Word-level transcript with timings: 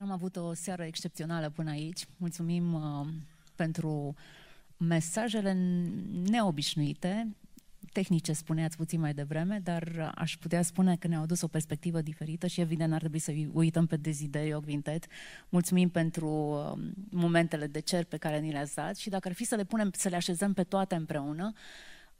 Am 0.00 0.10
avut 0.10 0.36
o 0.36 0.54
seară 0.54 0.84
excepțională 0.84 1.50
până 1.50 1.70
aici. 1.70 2.06
Mulțumim 2.16 2.74
uh, 2.74 3.06
pentru 3.54 4.14
mesajele 4.76 5.52
neobișnuite, 6.30 7.36
tehnice 7.92 8.32
spuneați 8.32 8.76
puțin 8.76 9.00
mai 9.00 9.14
devreme, 9.14 9.60
dar 9.62 10.12
aș 10.14 10.36
putea 10.36 10.62
spune 10.62 10.96
că 10.96 11.08
ne-au 11.08 11.22
adus 11.22 11.42
o 11.42 11.48
perspectivă 11.48 12.00
diferită 12.00 12.46
și 12.46 12.60
evident 12.60 12.92
ar 12.92 12.98
trebui 12.98 13.18
să 13.18 13.32
uităm 13.52 13.86
pe 13.86 13.96
Desiderio 13.96 14.60
Quintet. 14.60 15.06
Mulțumim 15.48 15.88
pentru 15.88 16.28
uh, 16.28 16.90
momentele 17.10 17.66
de 17.66 17.80
cer 17.80 18.04
pe 18.04 18.16
care 18.16 18.38
ni 18.38 18.52
le-ați 18.52 18.74
dat 18.74 18.96
și 18.96 19.08
dacă 19.08 19.28
ar 19.28 19.34
fi 19.34 19.44
să 19.44 19.54
le 19.54 19.64
punem, 19.64 19.90
să 19.96 20.08
le 20.08 20.16
așezăm 20.16 20.52
pe 20.52 20.62
toate 20.62 20.94
împreună, 20.94 21.52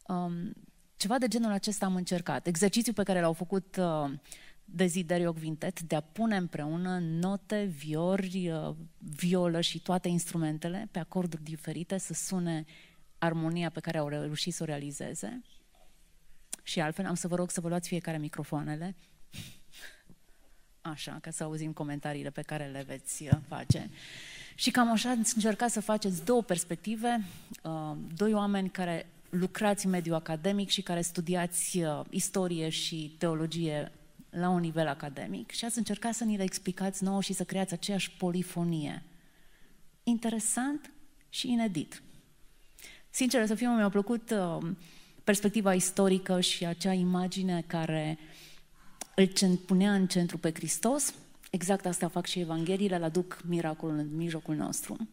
um, 0.07 0.53
ceva 0.97 1.19
de 1.19 1.29
genul 1.29 1.53
acesta 1.53 1.87
am 1.87 1.95
încercat. 1.95 2.47
Exercițiul 2.47 2.95
pe 2.95 3.03
care 3.03 3.21
l-au 3.21 3.33
făcut 3.33 3.77
uh, 3.77 4.11
Desiderio 4.71 5.33
Quintet 5.33 5.81
de 5.81 5.97
a 5.97 6.01
pune 6.01 6.37
împreună 6.37 6.99
note, 6.99 7.65
viori, 7.65 8.51
uh, 8.51 8.75
violă 8.99 9.61
și 9.61 9.81
toate 9.81 10.09
instrumentele 10.09 10.89
pe 10.91 10.99
acorduri 10.99 11.43
diferite 11.43 11.99
să 11.99 12.13
sune 12.15 12.65
armonia 13.19 13.71
pe 13.71 13.81
care 13.81 13.99
au 13.99 14.09
reușit 14.09 14.55
să 14.55 14.63
o 14.63 14.67
realizeze. 14.67 15.43
Și 16.63 16.81
altfel 16.81 17.07
am 17.07 17.15
să 17.15 17.29
vă 17.29 17.37
rog 17.37 17.51
să 17.51 17.61
vă 17.61 17.69
luați 17.69 17.89
fiecare 17.89 18.19
microfoanele. 18.19 18.97
Așa, 20.81 21.19
ca 21.21 21.31
să 21.31 21.45
auzim 21.45 21.73
comentariile 21.73 22.31
pe 22.31 22.43
care 22.43 22.67
le 22.67 22.85
veți 22.87 23.23
uh, 23.23 23.31
face. 23.49 23.91
Și 24.55 24.71
cam 24.71 24.91
așa 24.91 25.11
ați 25.11 25.33
încercat 25.35 25.71
să 25.71 25.81
faceți 25.81 26.25
două 26.25 26.43
perspective, 26.43 27.25
uh, 27.63 27.97
doi 28.17 28.33
oameni 28.35 28.71
care 28.71 29.07
lucrați 29.31 29.85
în 29.85 29.91
mediul 29.91 30.15
academic 30.15 30.69
și 30.69 30.83
care 30.83 31.01
studiați 31.01 31.83
istorie 32.11 32.69
și 32.69 33.15
teologie 33.19 33.93
la 34.31 34.49
un 34.49 34.61
nivel 34.61 34.87
academic 34.87 35.51
și 35.51 35.65
ați 35.65 35.79
încercat 35.79 36.15
să 36.15 36.25
ni 36.25 36.37
le 36.37 36.43
explicați 36.43 37.05
nouă 37.05 37.21
și 37.21 37.33
să 37.33 37.45
creați 37.45 37.73
aceeași 37.73 38.11
polifonie. 38.11 39.03
Interesant 40.03 40.93
și 41.29 41.51
inedit. 41.51 42.03
Sincer 43.11 43.47
să 43.47 43.55
fiu, 43.55 43.71
mi-a 43.71 43.89
plăcut 43.89 44.31
uh, 44.31 44.71
perspectiva 45.25 45.75
istorică 45.75 46.41
și 46.41 46.67
acea 46.67 46.93
imagine 46.93 47.65
care 47.67 48.19
îl 49.15 49.57
punea 49.67 49.95
în 49.95 50.07
centru 50.07 50.39
pe 50.39 50.53
Hristos. 50.55 51.15
Exact 51.51 51.87
asta 51.87 52.09
fac 52.09 52.27
și 52.27 52.41
Evangheliile, 52.41 52.99
le 52.99 53.05
aduc 53.05 53.41
miracolul 53.45 53.99
în 53.99 54.17
mijlocul 54.17 54.55
nostru. 54.55 55.09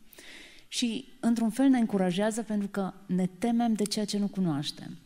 Și, 0.67 1.13
într-un 1.19 1.49
fel, 1.49 1.67
ne 1.67 1.77
încurajează 1.77 2.43
pentru 2.43 2.67
că 2.67 2.93
ne 3.05 3.27
temem 3.27 3.73
de 3.73 3.83
ceea 3.83 4.05
ce 4.05 4.17
nu 4.17 4.27
cunoaștem. 4.27 4.97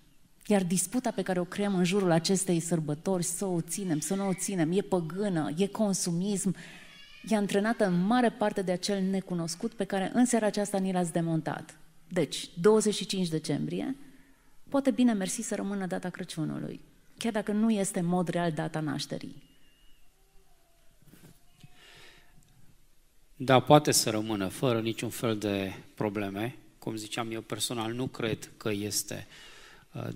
Iar 0.52 0.64
disputa 0.64 1.12
pe 1.12 1.22
care 1.22 1.40
o 1.40 1.44
creăm 1.44 1.76
în 1.76 1.84
jurul 1.84 2.12
acestei 2.12 2.60
sărbători, 2.60 3.24
să 3.24 3.46
o 3.46 3.62
ținem, 3.62 4.00
să 4.00 4.16
nu 4.16 4.28
o 4.28 4.34
ținem, 4.34 4.72
e 4.72 4.82
păgână, 4.82 5.54
e 5.58 5.68
consumism, 5.68 6.56
e 7.28 7.36
antrenată 7.36 7.86
în 7.86 8.06
mare 8.06 8.30
parte 8.30 8.62
de 8.62 8.72
acel 8.72 9.02
necunoscut 9.02 9.74
pe 9.74 9.84
care 9.84 10.12
în 10.14 10.26
seara 10.26 10.46
aceasta 10.46 10.78
ni 10.78 10.92
l-ați 10.92 11.12
demontat. 11.12 11.78
Deci, 12.08 12.50
25 12.62 13.28
decembrie, 13.28 13.96
poate 14.70 14.92
bine 14.92 15.14
mersi 15.14 15.42
să 15.42 15.56
rămână 15.56 15.86
data 15.86 16.10
Crăciunului, 16.10 16.82
chiar 17.18 17.32
dacă 17.32 17.52
nu 17.52 17.72
este 17.72 18.00
în 18.00 18.06
mod 18.06 18.28
real 18.28 18.52
data 18.52 18.80
nașterii. 18.80 19.44
Da, 23.36 23.60
poate 23.60 23.92
să 23.92 24.10
rămână 24.10 24.48
fără 24.48 24.82
niciun 24.82 25.10
fel 25.10 25.38
de 25.38 25.74
probleme. 25.96 26.56
Cum 26.80 26.96
ziceam 26.96 27.32
eu 27.32 27.42
personal, 27.42 27.94
nu 27.94 28.08
cred 28.08 28.52
că 28.58 28.72
este 28.72 29.28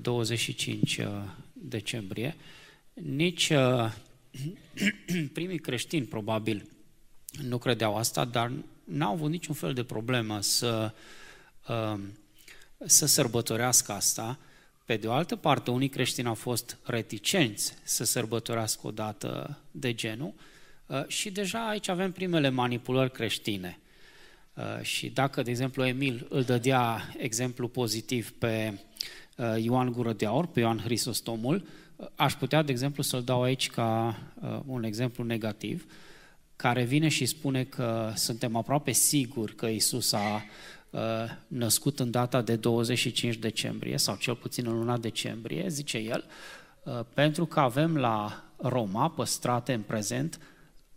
25 0.02 0.98
uh, 0.98 1.06
decembrie. 1.54 2.36
Nici 2.94 3.50
uh, 3.50 3.92
primii 5.34 5.60
creștini, 5.60 6.06
probabil, 6.06 6.70
nu 7.48 7.58
credeau 7.58 7.98
asta, 7.98 8.26
dar 8.26 8.52
n-au 8.84 9.14
avut 9.14 9.30
niciun 9.30 9.56
fel 9.56 9.74
de 9.74 9.84
problemă 9.84 10.42
să 10.42 10.94
Um, 11.68 12.18
să 12.86 13.06
sărbătorească 13.06 13.92
asta. 13.92 14.40
Pe 14.86 14.98
de 14.98 15.08
o 15.08 15.12
altă 15.12 15.36
parte, 15.36 15.72
unii 15.72 15.90
creștini 15.90 16.28
au 16.28 16.34
fost 16.34 16.78
reticenți 16.84 17.74
să 17.84 18.04
sărbătorească 18.04 18.88
o 18.88 18.92
dată 18.92 19.60
de 19.72 19.94
genul 19.94 20.34
uh, 20.86 21.08
și 21.08 21.32
deja 21.32 21.68
aici 21.68 21.88
avem 21.88 22.12
primele 22.12 22.50
manipulări 22.50 23.12
creștine. 23.12 23.80
Uh, 24.54 24.82
și 24.82 25.10
dacă, 25.10 25.42
de 25.42 25.50
exemplu, 25.50 25.86
Emil 25.86 26.28
îl 26.30 26.44
dădea 26.44 27.14
exemplu 27.18 27.68
pozitiv 27.68 28.32
pe 28.32 28.74
uh, 28.74 28.80
Ioan 29.58 29.92
Gură 29.92 30.14
de 30.14 30.26
Aur, 30.26 30.48
pe 30.48 30.60
Ioan 30.60 30.78
Hristostomul, 30.78 31.66
aș 32.16 32.34
putea, 32.34 32.62
de 32.62 32.72
exemplu, 32.72 33.04
să-l 33.04 33.24
dau 33.24 33.42
aici 33.42 33.70
ca 33.70 34.20
un 34.66 34.84
exemplu 34.84 35.24
negativ, 35.24 35.86
care 36.56 36.84
vine 36.84 37.08
și 37.08 37.26
spune 37.26 37.64
că 37.64 38.12
suntem 38.16 38.56
aproape 38.56 38.92
siguri 38.92 39.56
că 39.56 39.66
Isus 39.66 40.14
a 40.14 40.44
Uh, 40.94 41.00
născut 41.48 42.00
în 42.00 42.12
data 42.12 42.42
de 42.42 42.56
25 42.56 43.36
decembrie, 43.36 43.98
sau 43.98 44.16
cel 44.16 44.36
puțin 44.36 44.68
în 44.68 44.78
luna 44.78 44.98
decembrie, 44.98 45.66
zice 45.68 45.98
el, 45.98 46.26
uh, 46.84 47.00
pentru 47.14 47.46
că 47.46 47.60
avem 47.60 47.98
la 47.98 48.44
Roma, 48.58 49.10
păstrate 49.10 49.74
în 49.74 49.82
prezent, 49.82 50.40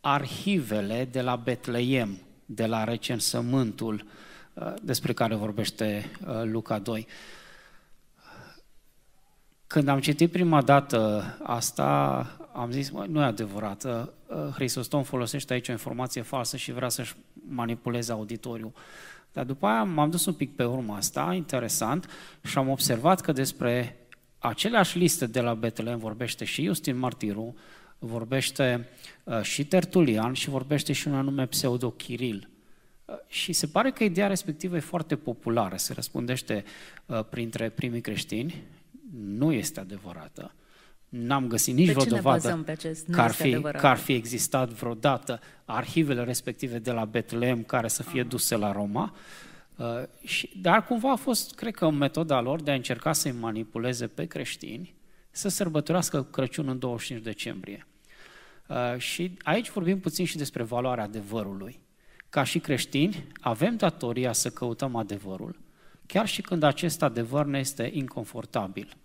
arhivele 0.01 1.09
de 1.11 1.21
la 1.21 1.37
Betleem, 1.37 2.19
de 2.47 2.67
la 2.67 2.85
recensământul 2.85 4.07
uh, 4.55 4.75
despre 4.83 5.13
care 5.13 5.35
vorbește 5.35 6.11
Luca 6.43 6.79
2. 6.79 7.07
Când 9.67 9.89
am 9.89 10.01
citit 10.01 10.31
prima 10.31 10.63
dată 10.63 11.25
asta, 11.43 11.87
am 12.53 12.71
zis, 12.71 12.91
mă, 12.91 13.05
nu 13.09 13.21
e 13.21 13.25
adevărat, 13.25 13.87
Hristostom 14.55 15.03
folosește 15.03 15.53
aici 15.53 15.69
o 15.69 15.73
informație 15.73 16.23
falsă 16.23 16.57
și 16.57 16.73
vrea 16.73 16.89
să-și 16.89 17.15
manipuleze 17.49 18.13
auditoriul. 18.13 18.73
Dar 19.33 19.45
după 19.45 19.67
aia 19.67 19.83
m-am 19.83 20.11
dus 20.11 20.27
un 20.27 20.33
pic 20.33 20.57
pe 20.57 20.65
urma 20.65 20.97
asta, 20.97 21.33
interesant, 21.35 22.11
și 22.43 22.59
am 22.59 22.69
observat 22.69 23.21
că 23.21 23.33
despre 23.33 23.97
aceleași 24.39 24.99
liste 24.99 25.27
de 25.27 25.41
la 25.41 25.55
Betlehem 25.55 25.99
vorbește 25.99 26.45
și 26.45 26.65
Justin 26.65 26.99
Martiru, 26.99 27.57
vorbește 27.99 28.89
uh, 29.25 29.43
și 29.43 29.67
Tertulian 29.67 30.33
și 30.33 30.49
vorbește 30.49 30.93
și 30.93 31.09
un 31.09 31.15
anume 31.15 31.47
pseudo-Chiril. 31.47 32.49
Uh, 33.05 33.15
și 33.27 33.53
se 33.53 33.67
pare 33.67 33.91
că 33.91 34.05
ideea 34.05 34.27
respectivă 34.27 34.77
e 34.77 34.81
foarte 34.81 35.17
populară, 35.17 35.77
se 35.77 35.93
răspundește 35.93 36.65
uh, 37.07 37.25
printre 37.31 37.69
primii 37.69 38.01
creștini, 38.01 38.63
nu 39.13 39.53
este 39.53 39.81
adevărată. 39.81 40.55
N-am 41.09 41.47
găsit 41.49 41.75
nici 41.75 41.91
vreo 41.91 42.05
dovadă 42.05 42.65
că 43.11 43.21
ar, 43.21 43.31
fi, 43.31 43.61
că 43.61 43.87
ar 43.87 43.97
fi 43.97 44.13
existat 44.13 44.69
vreodată 44.69 45.41
arhivele 45.65 46.25
respective 46.25 46.79
de 46.79 46.91
la 46.91 47.05
Betlehem 47.05 47.63
care 47.63 47.89
să 47.89 48.03
fie 48.03 48.23
duse 48.23 48.57
la 48.57 48.73
Roma. 48.73 49.15
Uh, 49.77 49.87
și, 50.25 50.51
dar 50.61 50.85
cumva 50.85 51.13
a 51.13 51.17
fost, 51.17 51.55
cred 51.55 51.75
că, 51.75 51.91
metoda 51.91 52.41
lor 52.41 52.63
de 52.63 52.71
a 52.71 52.75
încerca 52.75 53.13
să-i 53.13 53.33
manipuleze 53.33 54.07
pe 54.07 54.25
creștini 54.25 54.95
să 55.31 55.49
sărbătorească 55.49 56.23
Crăciunul 56.23 56.73
în 56.73 56.79
25 56.79 57.25
decembrie. 57.25 57.87
Uh, 58.67 58.99
și 58.99 59.37
aici 59.43 59.71
vorbim 59.71 60.01
puțin 60.01 60.25
și 60.25 60.37
despre 60.37 60.63
valoarea 60.63 61.05
adevărului. 61.05 61.81
Ca 62.29 62.43
și 62.43 62.59
creștini, 62.59 63.27
avem 63.41 63.77
datoria 63.77 64.33
să 64.33 64.51
căutăm 64.51 64.97
adevărul, 64.97 65.59
chiar 66.07 66.27
și 66.27 66.43
când 66.43 66.63
acest 66.63 67.03
adevăr 67.03 67.47
ne 67.47 67.59
este 67.59 67.91
inconfortabil. 67.93 68.97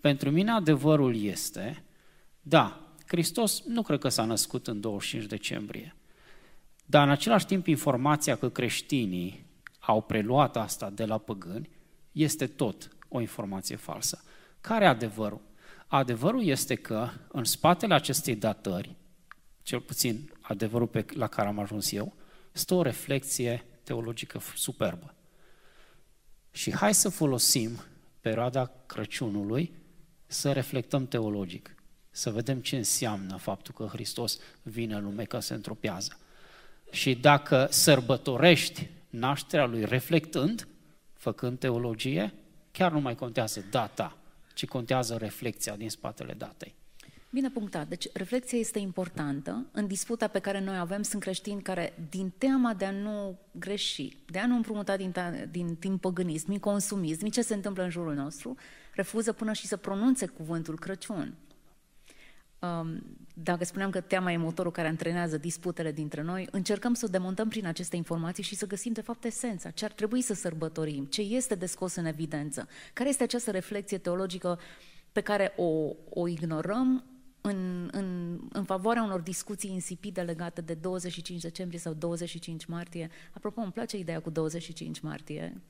Pentru 0.00 0.30
mine 0.30 0.50
adevărul 0.50 1.16
este, 1.16 1.84
da, 2.40 2.80
Hristos 3.06 3.62
nu 3.66 3.82
cred 3.82 3.98
că 3.98 4.08
s-a 4.08 4.24
născut 4.24 4.66
în 4.66 4.80
25 4.80 5.28
decembrie, 5.28 5.96
dar 6.86 7.04
în 7.04 7.10
același 7.10 7.46
timp 7.46 7.66
informația 7.66 8.36
că 8.36 8.48
creștinii 8.48 9.46
au 9.78 10.02
preluat 10.02 10.56
asta 10.56 10.90
de 10.90 11.04
la 11.04 11.18
păgâni 11.18 11.70
este 12.12 12.46
tot 12.46 12.88
o 13.08 13.20
informație 13.20 13.76
falsă. 13.76 14.22
Care 14.60 14.84
e 14.84 14.88
adevărul? 14.88 15.40
Adevărul 15.86 16.44
este 16.44 16.74
că 16.74 17.08
în 17.28 17.44
spatele 17.44 17.94
acestei 17.94 18.36
datări, 18.36 18.96
cel 19.62 19.80
puțin 19.80 20.32
adevărul 20.40 20.86
pe, 20.86 21.04
la 21.08 21.26
care 21.26 21.48
am 21.48 21.58
ajuns 21.58 21.92
eu, 21.92 22.12
stă 22.52 22.74
o 22.74 22.82
reflexie 22.82 23.64
teologică 23.82 24.40
superbă. 24.54 25.14
Și 26.58 26.74
hai 26.74 26.94
să 26.94 27.08
folosim 27.08 27.70
perioada 28.20 28.70
Crăciunului 28.86 29.72
să 30.26 30.52
reflectăm 30.52 31.06
teologic, 31.06 31.74
să 32.10 32.30
vedem 32.30 32.60
ce 32.60 32.76
înseamnă 32.76 33.36
faptul 33.36 33.74
că 33.74 33.84
Hristos 33.84 34.38
vine 34.62 34.94
în 34.94 35.04
lume 35.04 35.24
ca 35.24 35.40
să 35.40 35.54
întropează. 35.54 36.18
Și 36.90 37.14
dacă 37.14 37.66
sărbătorești 37.70 38.88
nașterea 39.10 39.66
lui 39.66 39.84
reflectând, 39.84 40.68
făcând 41.12 41.58
teologie, 41.58 42.34
chiar 42.70 42.92
nu 42.92 43.00
mai 43.00 43.14
contează 43.14 43.64
data, 43.70 44.16
ci 44.54 44.66
contează 44.66 45.16
reflexia 45.16 45.76
din 45.76 45.90
spatele 45.90 46.32
datei. 46.32 46.74
Bine 47.30 47.50
punctat. 47.50 47.88
Deci 47.88 48.06
reflexia 48.12 48.58
este 48.58 48.78
importantă. 48.78 49.66
În 49.72 49.86
disputa 49.86 50.28
pe 50.28 50.38
care 50.38 50.60
noi 50.60 50.78
avem 50.78 51.02
sunt 51.02 51.22
creștini 51.22 51.62
care, 51.62 52.08
din 52.08 52.32
teama 52.38 52.74
de 52.74 52.84
a 52.84 52.90
nu 52.90 53.38
greși, 53.52 54.16
de 54.26 54.38
a 54.38 54.46
nu 54.46 54.56
împrumuta 54.56 54.96
din, 54.96 55.14
din 55.50 55.76
timp 55.76 56.00
păgânism, 56.00 56.48
din 56.48 56.58
consumism, 56.58 57.18
din 57.18 57.30
ce 57.30 57.42
se 57.42 57.54
întâmplă 57.54 57.82
în 57.82 57.90
jurul 57.90 58.14
nostru, 58.14 58.56
refuză 58.94 59.32
până 59.32 59.52
și 59.52 59.66
să 59.66 59.76
pronunțe 59.76 60.26
cuvântul 60.26 60.78
Crăciun. 60.78 61.34
Um, 62.58 63.02
dacă 63.34 63.64
spuneam 63.64 63.90
că 63.90 64.00
teama 64.00 64.32
e 64.32 64.36
motorul 64.36 64.72
care 64.72 64.88
antrenează 64.88 65.36
disputele 65.36 65.92
dintre 65.92 66.22
noi, 66.22 66.48
încercăm 66.50 66.94
să 66.94 67.04
o 67.04 67.10
demontăm 67.10 67.48
prin 67.48 67.66
aceste 67.66 67.96
informații 67.96 68.42
și 68.42 68.54
să 68.54 68.66
găsim 68.66 68.92
de 68.92 69.00
fapt 69.00 69.24
esența, 69.24 69.70
ce 69.70 69.84
ar 69.84 69.92
trebui 69.92 70.22
să 70.22 70.34
sărbătorim, 70.34 71.04
ce 71.04 71.20
este 71.20 71.54
de 71.54 71.66
scos 71.66 71.94
în 71.94 72.04
evidență, 72.04 72.68
care 72.92 73.08
este 73.08 73.22
această 73.22 73.50
reflexie 73.50 73.98
teologică 73.98 74.58
pe 75.12 75.20
care 75.20 75.52
o, 75.56 75.94
o 76.08 76.28
ignorăm 76.28 77.04
în, 77.40 77.88
în, 77.92 78.38
în 78.52 78.64
favoarea 78.64 79.02
unor 79.02 79.20
discuții 79.20 79.70
insipide 79.70 80.20
legate 80.20 80.60
de 80.60 80.74
25 80.74 81.40
decembrie 81.40 81.78
sau 81.78 81.92
25 81.92 82.64
martie. 82.64 83.10
Apropo, 83.32 83.60
îmi 83.60 83.72
place 83.72 83.96
ideea 83.98 84.20
cu 84.20 84.30
25 84.30 85.00
martie. 85.00 85.60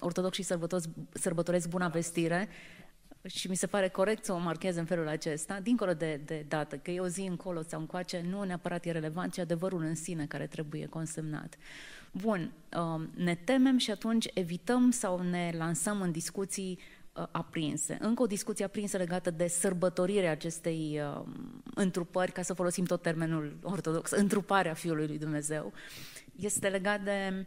Ortodoxii 0.00 0.44
sărbătoresc 1.12 1.68
buna 1.68 1.88
vestire 1.88 2.48
și 3.26 3.48
mi 3.48 3.56
se 3.56 3.66
pare 3.66 3.88
corect 3.88 4.24
să 4.24 4.32
o 4.32 4.38
marchez 4.38 4.76
în 4.76 4.84
felul 4.84 5.08
acesta, 5.08 5.60
dincolo 5.60 5.94
de, 5.94 6.20
de 6.24 6.44
dată, 6.48 6.76
că 6.76 6.90
e 6.90 7.00
o 7.00 7.06
zi 7.06 7.20
încolo 7.20 7.62
sau 7.62 7.80
încoace, 7.80 8.24
nu 8.28 8.42
neapărat 8.42 8.84
e 8.84 8.90
relevant, 8.90 9.32
ci 9.32 9.38
adevărul 9.38 9.82
în 9.82 9.94
sine 9.94 10.26
care 10.26 10.46
trebuie 10.46 10.86
consemnat. 10.86 11.56
Bun, 12.12 12.52
um, 12.76 13.10
ne 13.14 13.34
temem 13.34 13.78
și 13.78 13.90
atunci 13.90 14.28
evităm 14.34 14.90
sau 14.90 15.20
ne 15.20 15.52
lansăm 15.56 16.00
în 16.00 16.10
discuții 16.10 16.78
uh, 16.78 16.95
aprinse. 17.30 17.96
Încă 18.00 18.22
o 18.22 18.26
discuție 18.26 18.64
aprinsă 18.64 18.96
legată 18.96 19.30
de 19.30 19.46
sărbătorirea 19.46 20.30
acestei 20.30 21.00
um, 21.00 21.62
întrupări, 21.74 22.32
ca 22.32 22.42
să 22.42 22.54
folosim 22.54 22.84
tot 22.84 23.02
termenul 23.02 23.56
ortodox, 23.62 24.10
întruparea 24.10 24.74
Fiului 24.74 25.06
lui 25.06 25.18
Dumnezeu, 25.18 25.72
este 26.36 26.68
legat 26.68 27.02
de... 27.02 27.46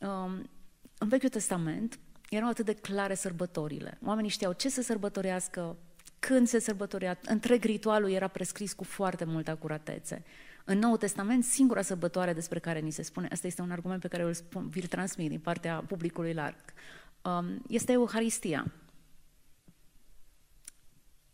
Um, 0.00 0.50
în 0.98 1.08
Vechiul 1.08 1.28
Testament, 1.28 1.98
erau 2.28 2.48
atât 2.48 2.64
de 2.64 2.74
clare 2.74 3.14
sărbătorile. 3.14 3.98
Oamenii 4.04 4.30
știau 4.30 4.52
ce 4.52 4.68
să 4.68 4.82
sărbătorească, 4.82 5.76
când 6.18 6.46
se 6.46 6.58
sărbătorea, 6.58 7.18
întreg 7.24 7.64
ritualul 7.64 8.10
era 8.10 8.28
prescris 8.28 8.72
cu 8.72 8.84
foarte 8.84 9.24
multă 9.24 9.50
acuratețe. 9.50 10.24
În 10.64 10.78
Noul 10.78 10.96
Testament, 10.96 11.44
singura 11.44 11.82
sărbătoare 11.82 12.32
despre 12.32 12.58
care 12.58 12.78
ni 12.78 12.90
se 12.90 13.02
spune, 13.02 13.28
asta 13.32 13.46
este 13.46 13.62
un 13.62 13.70
argument 13.70 14.00
pe 14.00 14.08
care 14.08 14.22
îl 14.22 14.32
spun, 14.32 14.68
vi-l 14.68 14.86
transmit 14.86 15.28
din 15.28 15.40
partea 15.40 15.84
publicului 15.86 16.32
larg, 16.32 16.56
um, 17.22 17.62
este 17.68 17.92
Euharistia. 17.92 18.72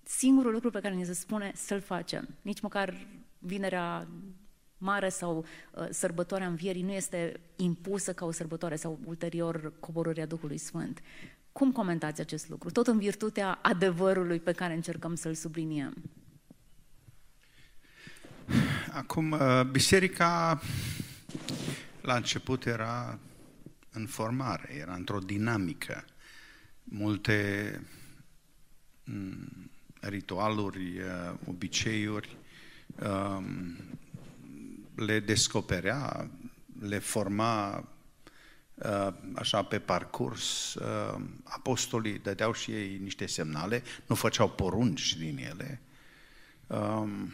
Singurul 0.08 0.52
lucru 0.52 0.70
pe 0.70 0.80
care 0.80 0.94
ni 0.94 1.04
se 1.04 1.12
spune 1.12 1.52
să-l 1.54 1.80
facem, 1.80 2.28
nici 2.42 2.60
măcar 2.60 3.06
vinerea 3.38 4.08
mare 4.78 5.08
sau 5.08 5.44
uh, 5.72 5.86
sărbătoarea 5.90 6.46
învierii 6.46 6.82
nu 6.82 6.92
este 6.92 7.40
impusă 7.56 8.12
ca 8.12 8.24
o 8.24 8.30
sărbătoare 8.30 8.76
sau 8.76 8.98
ulterior 9.04 9.72
coborârea 9.80 10.26
Duhului 10.26 10.58
Sfânt. 10.58 11.00
Cum 11.52 11.72
comentați 11.72 12.20
acest 12.20 12.48
lucru? 12.48 12.70
Tot 12.70 12.86
în 12.86 12.98
virtutea 12.98 13.58
adevărului 13.62 14.40
pe 14.40 14.52
care 14.52 14.74
încercăm 14.74 15.14
să-l 15.14 15.34
subliniem. 15.34 15.94
Acum, 18.92 19.30
uh, 19.30 19.62
biserica 19.70 20.60
la 22.00 22.14
început 22.14 22.66
era 22.66 23.18
în 23.90 24.06
formare, 24.06 24.74
era 24.80 24.94
într-o 24.94 25.18
dinamică. 25.18 26.04
Multe 26.84 27.80
mm, 29.04 29.70
ritualuri, 30.00 30.98
uh, 30.98 31.34
obiceiuri, 31.48 32.36
um, 33.02 33.76
le 34.94 35.20
descoperea, 35.20 36.30
le 36.80 36.98
forma 36.98 37.84
uh, 38.74 39.12
așa 39.34 39.62
pe 39.62 39.78
parcurs. 39.78 40.74
Uh, 40.74 41.20
apostolii 41.44 42.18
dădeau 42.18 42.52
și 42.52 42.70
ei 42.70 42.98
niște 43.02 43.26
semnale, 43.26 43.82
nu 44.06 44.14
făceau 44.14 44.50
porunci 44.50 45.16
din 45.16 45.38
ele. 45.38 45.80
Um, 46.66 47.32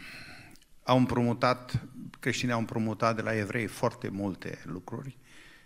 au 0.83 0.97
împrumutat, 0.97 1.81
creștinii 2.19 2.53
au 2.53 2.59
împrumutat 2.59 3.15
de 3.15 3.21
la 3.21 3.35
evrei 3.35 3.65
foarte 3.65 4.09
multe 4.09 4.61
lucruri, 4.63 5.17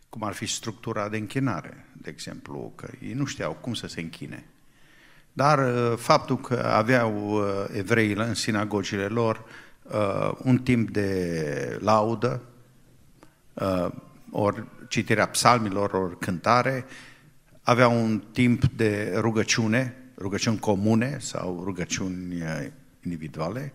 cum 0.10 0.24
ar 0.24 0.34
fi 0.34 0.46
structura 0.46 1.10
de 1.10 1.18
închinare, 1.18 1.86
de 1.94 2.10
exemplu, 2.10 2.74
că 2.76 2.92
ei 3.02 3.14
nu 3.14 3.26
știau 3.26 3.54
cum 3.54 3.74
să 3.74 3.88
se 3.88 4.02
închine. 4.02 4.46
Dar 5.38 5.60
uh, 5.60 5.98
faptul 5.98 6.38
că 6.38 6.72
aveau 6.74 7.44
evrei 7.74 8.14
în 8.14 8.34
sinagogile 8.34 9.06
lor 9.06 9.44
uh, 9.82 10.32
un 10.38 10.58
timp 10.58 10.90
de 10.90 11.78
laudă, 11.82 12.42
uh, 13.54 13.88
ori 14.32 14.64
citirea 14.88 15.28
psalmilor, 15.28 15.92
ori 15.92 16.20
cântare, 16.20 16.86
avea 17.62 17.88
un 17.88 18.24
timp 18.32 18.66
de 18.66 19.14
rugăciune, 19.16 19.96
rugăciuni 20.18 20.60
comune 20.60 21.18
sau 21.20 21.62
rugăciuni 21.64 22.42
uh, 22.42 22.68
individuale 23.04 23.74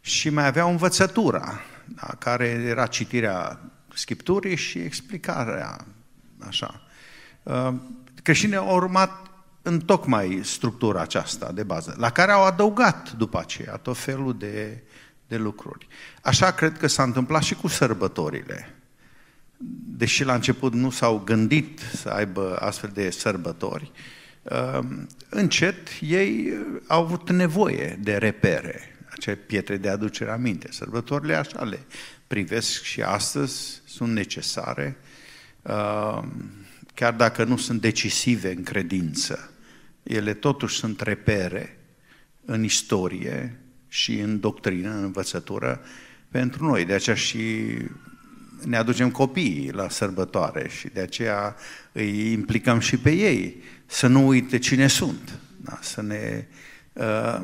și 0.00 0.30
mai 0.30 0.46
avea 0.46 0.64
învățătura, 0.64 1.60
da, 1.84 2.14
care 2.18 2.46
era 2.46 2.86
citirea 2.86 3.60
Scripturii 3.94 4.56
și 4.56 4.78
explicarea, 4.78 5.86
așa. 6.38 6.80
Uh, 7.42 7.74
creștinii 8.22 8.56
au 8.56 8.74
urmat 8.74 9.29
în 9.62 9.80
tocmai 9.80 10.40
structura 10.42 11.00
aceasta 11.00 11.52
de 11.52 11.62
bază, 11.62 11.94
la 11.98 12.10
care 12.10 12.32
au 12.32 12.44
adăugat 12.44 13.12
după 13.12 13.38
aceea 13.38 13.76
tot 13.76 13.98
felul 13.98 14.38
de 14.38 14.82
de 15.30 15.36
lucruri. 15.36 15.86
Așa 16.22 16.50
cred 16.50 16.78
că 16.78 16.86
s-a 16.86 17.02
întâmplat 17.02 17.42
și 17.42 17.54
cu 17.54 17.68
sărbătorile. 17.68 18.74
Deși 19.96 20.24
la 20.24 20.34
început 20.34 20.72
nu 20.72 20.90
s-au 20.90 21.22
gândit 21.24 21.80
să 21.94 22.08
aibă 22.08 22.56
astfel 22.60 22.90
de 22.94 23.10
sărbători, 23.10 23.92
um, 24.42 25.06
încet 25.28 25.88
ei 26.00 26.52
au 26.86 27.02
avut 27.02 27.30
nevoie 27.30 27.98
de 28.02 28.16
repere, 28.16 28.96
acele 29.10 29.36
pietre 29.36 29.76
de 29.76 29.88
aducere 29.88 30.30
aminte. 30.30 30.68
Sărbătorile 30.72 31.34
așa 31.34 31.64
le 31.64 31.78
privesc 32.26 32.82
și 32.82 33.02
astăzi, 33.02 33.82
sunt 33.84 34.12
necesare, 34.12 34.96
um, 35.62 36.50
chiar 36.94 37.12
dacă 37.12 37.44
nu 37.44 37.56
sunt 37.56 37.80
decisive 37.80 38.54
în 38.56 38.62
credință. 38.62 39.49
Ele 40.02 40.34
totuși 40.34 40.76
sunt 40.76 41.00
repere 41.00 41.78
în 42.44 42.64
istorie, 42.64 43.60
și 43.92 44.18
în 44.18 44.40
doctrină, 44.40 44.90
în 44.90 45.02
învățătură, 45.02 45.80
pentru 46.28 46.64
noi. 46.66 46.84
De 46.84 46.92
aceea 46.92 47.16
și 47.16 47.66
ne 48.64 48.76
aducem 48.76 49.10
copiii 49.10 49.72
la 49.72 49.88
sărbătoare 49.88 50.68
și 50.68 50.88
de 50.88 51.00
aceea 51.00 51.56
îi 51.92 52.32
implicăm 52.32 52.78
și 52.78 52.96
pe 52.96 53.10
ei 53.10 53.62
să 53.86 54.06
nu 54.06 54.26
uite 54.26 54.58
cine 54.58 54.86
sunt, 54.86 55.38
da? 55.56 55.78
să 55.82 56.02
ne 56.02 56.46
uh, 56.92 57.40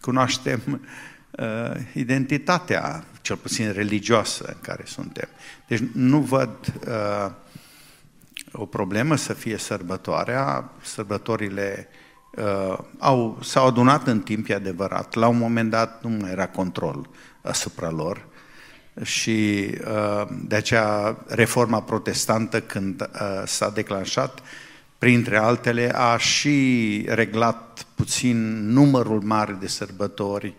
cunoaștem 0.00 0.86
uh, 1.30 1.80
identitatea, 1.94 3.04
cel 3.20 3.36
puțin 3.36 3.72
religioasă 3.72 4.44
în 4.46 4.60
care 4.62 4.82
suntem. 4.86 5.28
Deci 5.66 5.82
nu 5.92 6.20
văd 6.20 6.72
uh, 6.86 7.32
o 8.52 8.66
problemă 8.66 9.16
să 9.16 9.32
fie 9.32 9.56
sărbătoarea, 9.56 10.72
sărbătorile 10.82 11.88
uh, 12.36 12.78
au, 12.98 13.38
s-au 13.42 13.66
adunat 13.66 14.06
în 14.06 14.20
timp, 14.20 14.48
e 14.48 14.54
adevărat. 14.54 15.14
La 15.14 15.26
un 15.26 15.38
moment 15.38 15.70
dat 15.70 16.02
nu 16.02 16.08
mai 16.08 16.30
era 16.30 16.48
control 16.48 17.08
asupra 17.42 17.90
lor 17.90 18.26
și 19.02 19.70
uh, 19.86 20.28
de 20.46 20.54
aceea 20.54 21.18
reforma 21.26 21.82
protestantă 21.82 22.60
când 22.60 23.00
uh, 23.00 23.42
s-a 23.46 23.70
declanșat, 23.70 24.40
printre 24.98 25.36
altele, 25.36 25.92
a 25.94 26.16
și 26.16 27.04
reglat 27.08 27.86
puțin 27.94 28.68
numărul 28.72 29.20
mare 29.20 29.56
de 29.60 29.66
sărbători, 29.66 30.54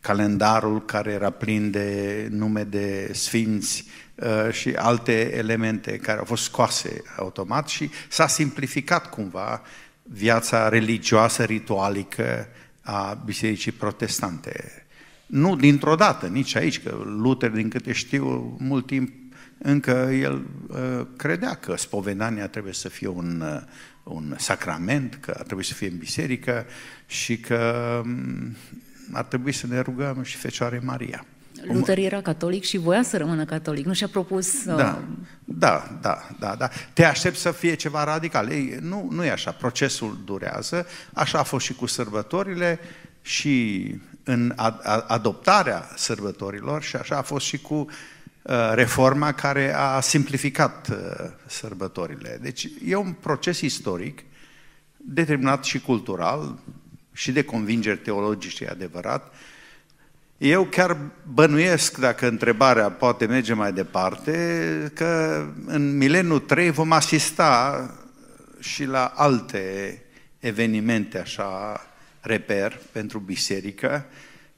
calendarul 0.00 0.84
care 0.84 1.12
era 1.12 1.30
plin 1.30 1.70
de 1.70 2.28
nume 2.30 2.62
de 2.64 3.10
sfinți 3.12 3.84
uh, 3.86 4.03
și 4.50 4.68
alte 4.76 5.36
elemente 5.36 5.96
care 5.96 6.18
au 6.18 6.24
fost 6.24 6.42
scoase 6.42 7.02
automat 7.16 7.68
și 7.68 7.90
s-a 8.08 8.26
simplificat 8.26 9.10
cumva 9.10 9.62
viața 10.02 10.68
religioasă, 10.68 11.44
ritualică 11.44 12.48
a 12.82 13.22
Bisericii 13.24 13.72
Protestante. 13.72 14.84
Nu 15.26 15.56
dintr-o 15.56 15.94
dată, 15.94 16.26
nici 16.26 16.54
aici, 16.54 16.82
că 16.82 17.02
Luther, 17.04 17.50
din 17.50 17.68
câte 17.68 17.92
știu, 17.92 18.56
mult 18.60 18.86
timp 18.86 19.12
încă 19.58 19.90
el 20.12 20.46
uh, 20.68 21.06
credea 21.16 21.54
că 21.54 21.76
spovedania 21.76 22.48
trebuie 22.48 22.72
să 22.72 22.88
fie 22.88 23.08
un, 23.08 23.40
uh, 23.40 23.62
un 24.02 24.34
sacrament, 24.38 25.18
că 25.20 25.34
ar 25.38 25.44
trebui 25.44 25.64
să 25.64 25.74
fie 25.74 25.88
în 25.88 25.98
biserică 25.98 26.66
și 27.06 27.38
că 27.38 28.00
um, 28.04 28.56
ar 29.12 29.24
trebui 29.24 29.52
să 29.52 29.66
ne 29.66 29.80
rugăm 29.80 30.22
și 30.22 30.36
Fecioare 30.36 30.80
Maria. 30.84 31.26
Luther 31.72 31.98
era 31.98 32.20
catolic 32.20 32.64
și 32.64 32.76
voia 32.76 33.02
să 33.02 33.16
rămână 33.16 33.44
catolic, 33.44 33.86
nu 33.86 33.92
și-a 33.92 34.08
propus... 34.08 34.64
Uh... 34.64 34.76
Da, 34.76 35.02
da, 35.44 35.98
da, 36.00 36.28
da, 36.38 36.54
da. 36.58 36.68
Te 36.92 37.04
aștept 37.04 37.36
să 37.36 37.50
fie 37.50 37.74
ceva 37.74 38.04
radical. 38.04 38.50
Ei, 38.50 38.78
nu, 38.80 39.08
nu 39.10 39.24
e 39.24 39.30
așa, 39.30 39.50
procesul 39.50 40.18
durează, 40.24 40.86
așa 41.12 41.38
a 41.38 41.42
fost 41.42 41.64
și 41.64 41.74
cu 41.74 41.86
sărbătorile 41.86 42.78
și 43.22 43.86
în 44.24 44.54
adoptarea 45.06 45.88
sărbătorilor 45.96 46.82
și 46.82 46.96
așa 46.96 47.16
a 47.16 47.22
fost 47.22 47.46
și 47.46 47.58
cu 47.58 47.74
uh, 47.74 48.70
reforma 48.74 49.32
care 49.32 49.74
a 49.74 50.00
simplificat 50.00 50.88
uh, 50.88 50.96
sărbătorile. 51.46 52.38
Deci 52.42 52.68
e 52.86 52.94
un 52.94 53.12
proces 53.12 53.60
istoric 53.60 54.22
determinat 54.96 55.64
și 55.64 55.80
cultural 55.80 56.58
și 57.12 57.32
de 57.32 57.44
convingeri 57.44 57.98
teologice, 57.98 58.68
adevărat, 58.68 59.32
Eu 60.44 60.64
chiar 60.64 60.98
bănuiesc, 61.32 61.98
dacă 61.98 62.28
întrebarea 62.28 62.90
poate 62.90 63.26
merge 63.26 63.52
mai 63.52 63.72
departe, 63.72 64.92
că 64.94 65.44
în 65.66 65.96
mileniul 65.96 66.40
3 66.40 66.70
vom 66.70 66.92
asista 66.92 67.90
și 68.58 68.84
la 68.84 69.04
alte 69.06 70.02
evenimente 70.38 71.18
așa 71.18 71.80
reper 72.20 72.80
pentru 72.92 73.18
biserică, 73.18 74.06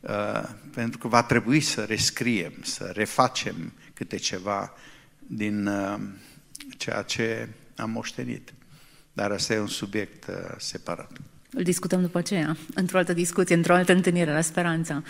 uh, 0.00 0.43
pentru 0.75 0.99
că 0.99 1.09
va 1.09 1.23
trebui 1.23 1.61
să 1.61 1.85
rescriem, 1.85 2.52
să 2.62 2.90
refacem 2.95 3.73
câte 3.95 4.16
ceva 4.16 4.73
din 5.19 5.66
uh, 5.66 5.99
ceea 6.76 7.02
ce 7.02 7.49
am 7.76 7.90
moștenit. 7.90 8.55
Dar 9.12 9.31
asta 9.31 9.55
e 9.55 9.59
un 9.59 9.66
subiect 9.66 10.26
uh, 10.26 10.35
separat. 10.57 11.11
Îl 11.57 11.63
discutăm 11.63 12.01
după 12.01 12.19
aceea, 12.19 12.57
într-o 12.75 12.99
altă 12.99 13.13
discuție, 13.13 13.55
într-o 13.55 13.75
altă 13.75 13.93
întâlnire 13.93 14.33
la 14.33 14.41
Speranța. 14.41 15.03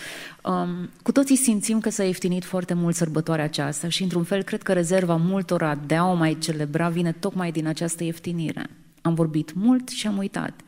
Um, 0.43 0.91
cu 1.03 1.13
toții 1.13 1.37
simțim 1.37 1.81
că 1.81 1.91
s-a 1.91 2.05
ieftinit 2.05 2.45
foarte 2.45 2.75
mult 2.75 2.95
sărbătoarea 2.95 3.45
aceasta 3.45 3.89
și, 3.89 4.03
într-un 4.03 4.25
fel, 4.25 4.43
cred 4.43 4.63
că 4.63 4.73
rezerva 4.73 5.17
multora 5.17 5.79
de 5.87 5.95
a 5.95 6.05
o 6.05 6.15
mai 6.15 6.39
celebra 6.39 6.89
vine 6.89 7.13
tocmai 7.13 7.53
din 7.53 7.67
această 7.67 8.05
ieftinire. 8.05 8.71
Am 9.03 9.15
vorbit 9.15 9.55
mult 9.55 9.89
și 9.89 10.07
am 10.07 10.17
uitat. 10.17 10.61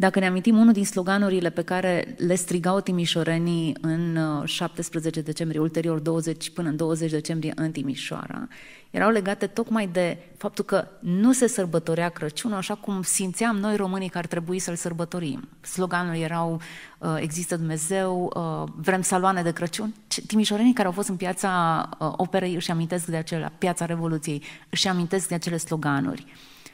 Dacă 0.00 0.18
ne 0.18 0.26
amintim, 0.26 0.58
unul 0.58 0.72
din 0.72 0.84
sloganurile 0.84 1.50
pe 1.50 1.62
care 1.62 2.14
le 2.18 2.34
strigau 2.34 2.80
timișorenii 2.80 3.76
în 3.80 4.18
17 4.44 5.18
uh, 5.18 5.24
decembrie, 5.24 5.60
ulterior 5.60 5.98
20 5.98 6.50
până 6.50 6.68
în 6.68 6.76
20 6.76 7.10
decembrie 7.10 7.52
în 7.56 7.70
Timișoara, 7.70 8.48
erau 8.90 9.10
legate 9.10 9.46
tocmai 9.46 9.86
de 9.86 10.18
faptul 10.36 10.64
că 10.64 10.88
nu 11.00 11.32
se 11.32 11.46
sărbătorea 11.46 12.08
Crăciunul 12.08 12.56
așa 12.56 12.74
cum 12.74 13.02
simțeam 13.02 13.56
noi 13.56 13.76
românii 13.76 14.08
că 14.08 14.18
ar 14.18 14.26
trebui 14.26 14.58
să-l 14.58 14.74
sărbătorim. 14.74 15.48
Sloganul 15.60 16.16
erau 16.16 16.60
uh, 16.98 17.16
există 17.18 17.56
Dumnezeu, 17.56 18.32
uh, 18.36 18.72
vrem 18.76 19.02
saloane 19.02 19.42
de 19.42 19.52
Crăciun. 19.52 19.94
Timișorenii 20.26 20.72
care 20.72 20.86
au 20.86 20.94
fost 20.94 21.08
în 21.08 21.16
piața 21.16 21.88
operei 22.16 22.54
își 22.54 22.70
amintesc 22.70 23.06
de 23.06 23.16
acelea, 23.16 23.52
piața 23.58 23.84
Revoluției, 23.84 24.42
își 24.70 24.88
amintesc 24.88 25.28
de 25.28 25.34
acele 25.34 25.56
sloganuri. 25.56 26.26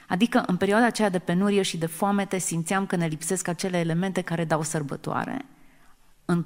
Adică 0.08 0.42
în 0.46 0.56
perioada 0.56 0.86
aceea 0.86 1.08
de 1.08 1.18
penurie 1.18 1.62
și 1.62 1.76
de 1.76 1.86
foamete 1.86 2.38
simțeam 2.38 2.86
că 2.86 2.96
ne 2.96 3.06
lipsesc 3.06 3.48
acele 3.48 3.78
elemente 3.78 4.20
care 4.20 4.44
dau 4.44 4.62
sărbătoare. 4.62 5.44
În 6.24 6.44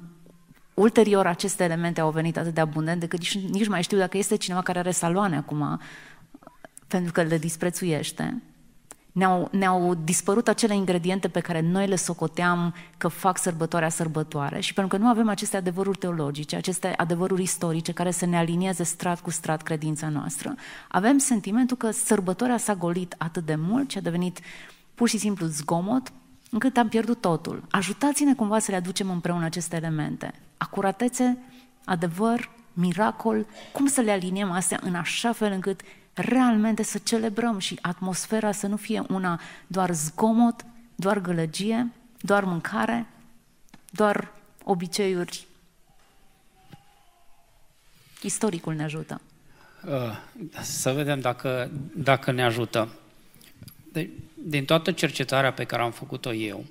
ulterior 0.73 1.25
aceste 1.25 1.63
elemente 1.63 2.01
au 2.01 2.11
venit 2.11 2.37
atât 2.37 2.53
de 2.53 2.61
abundent 2.61 2.99
decât 2.99 3.19
nici, 3.19 3.37
nici 3.37 3.67
mai 3.67 3.83
știu 3.83 3.97
dacă 3.97 4.17
este 4.17 4.35
cineva 4.35 4.61
care 4.61 4.79
are 4.79 4.91
saloane 4.91 5.37
acum 5.37 5.79
pentru 6.87 7.11
că 7.11 7.21
le 7.21 7.37
disprețuiește 7.37 8.41
ne-au, 9.11 9.47
ne-au 9.51 9.95
dispărut 10.03 10.47
acele 10.47 10.75
ingrediente 10.75 11.27
pe 11.27 11.39
care 11.39 11.61
noi 11.61 11.87
le 11.87 11.95
socoteam 11.95 12.73
că 12.97 13.07
fac 13.07 13.37
sărbătoarea 13.37 13.89
sărbătoare 13.89 14.59
și 14.59 14.73
pentru 14.73 14.97
că 14.97 15.03
nu 15.03 15.09
avem 15.09 15.29
aceste 15.29 15.57
adevăruri 15.57 15.97
teologice, 15.97 16.55
aceste 16.55 16.93
adevăruri 16.97 17.41
istorice 17.41 17.91
care 17.91 18.11
să 18.11 18.25
ne 18.25 18.37
alinieze 18.37 18.83
strat 18.83 19.21
cu 19.21 19.29
strat 19.29 19.61
credința 19.61 20.09
noastră, 20.09 20.55
avem 20.87 21.17
sentimentul 21.17 21.77
că 21.77 21.91
sărbătoarea 21.91 22.57
s-a 22.57 22.75
golit 22.75 23.15
atât 23.17 23.45
de 23.45 23.55
mult 23.55 23.91
și 23.91 23.97
a 23.97 24.01
devenit 24.01 24.39
pur 24.95 25.09
și 25.09 25.17
simplu 25.17 25.45
zgomot, 25.45 26.11
încât 26.51 26.77
am 26.77 26.87
pierdut 26.87 27.21
totul. 27.21 27.63
Ajutați-ne 27.69 28.33
cumva 28.33 28.59
să 28.59 28.71
le 28.71 28.77
aducem 28.77 29.09
împreună 29.09 29.45
aceste 29.45 29.75
elemente. 29.75 30.33
Acuratețe, 30.57 31.37
adevăr, 31.85 32.49
miracol, 32.73 33.45
cum 33.71 33.85
să 33.85 34.01
le 34.01 34.11
aliniem 34.11 34.51
astea 34.51 34.79
în 34.83 34.95
așa 34.95 35.31
fel 35.31 35.51
încât 35.51 35.81
realmente 36.21 36.83
să 36.83 36.97
celebrăm 36.97 37.59
și 37.59 37.77
atmosfera 37.81 38.51
să 38.51 38.67
nu 38.67 38.75
fie 38.75 39.03
una 39.09 39.39
doar 39.67 39.93
zgomot, 39.93 40.65
doar 40.95 41.19
gălăgie, 41.19 41.91
doar 42.21 42.43
mâncare, 42.43 43.05
doar 43.89 44.31
obiceiuri. 44.63 45.45
Istoricul 48.21 48.73
ne 48.73 48.83
ajută. 48.83 49.21
Uh, 49.85 50.17
să 50.61 50.91
vedem 50.91 51.19
dacă, 51.19 51.71
dacă 51.95 52.31
ne 52.31 52.43
ajută. 52.43 52.89
De, 53.91 54.09
din 54.33 54.65
toată 54.65 54.91
cercetarea 54.91 55.53
pe 55.53 55.63
care 55.63 55.81
am 55.81 55.91
făcut-o 55.91 56.33
eu, 56.33 56.65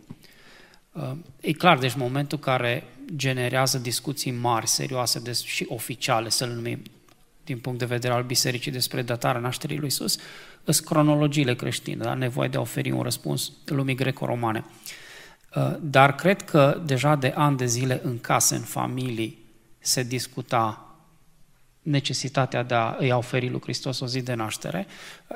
uh, 0.93 1.13
e 1.41 1.53
clar, 1.53 1.79
deci 1.79 1.95
momentul 1.95 2.39
care 2.39 2.85
generează 3.17 3.79
discuții 3.79 4.31
mari, 4.31 4.67
serioase 4.67 5.19
de, 5.19 5.33
și 5.33 5.67
oficiale, 5.69 6.29
să 6.29 6.47
le 6.47 6.55
numim, 6.55 6.83
din 7.51 7.59
punct 7.59 7.79
de 7.79 7.85
vedere 7.85 8.13
al 8.13 8.23
bisericii 8.23 8.73
despre 8.73 9.03
datarea 9.03 9.41
nașterii 9.41 9.79
lui 9.79 9.87
Isus, 9.87 10.19
sunt 10.65 10.87
cronologiile 10.87 11.55
creștine, 11.55 12.05
da? 12.05 12.15
nevoie 12.15 12.49
de 12.49 12.57
a 12.57 12.61
oferi 12.61 12.91
un 12.91 13.03
răspuns 13.03 13.53
lumii 13.65 13.95
greco-romane. 13.95 14.65
Uh, 15.55 15.77
dar 15.81 16.15
cred 16.15 16.43
că 16.43 16.81
deja 16.85 17.17
de 17.17 17.33
ani 17.37 17.57
de 17.57 17.67
zile 17.67 18.01
în 18.05 18.21
case, 18.21 18.55
în 18.55 18.61
familii, 18.61 19.39
se 19.79 20.03
discuta 20.03 20.85
necesitatea 21.83 22.63
de 22.63 22.75
a 22.75 22.97
îi 22.99 23.13
oferi 23.13 23.49
lui 23.49 23.61
Hristos 23.61 24.01
o 24.01 24.07
zi 24.07 24.23
de 24.23 24.35
naștere 24.35 24.87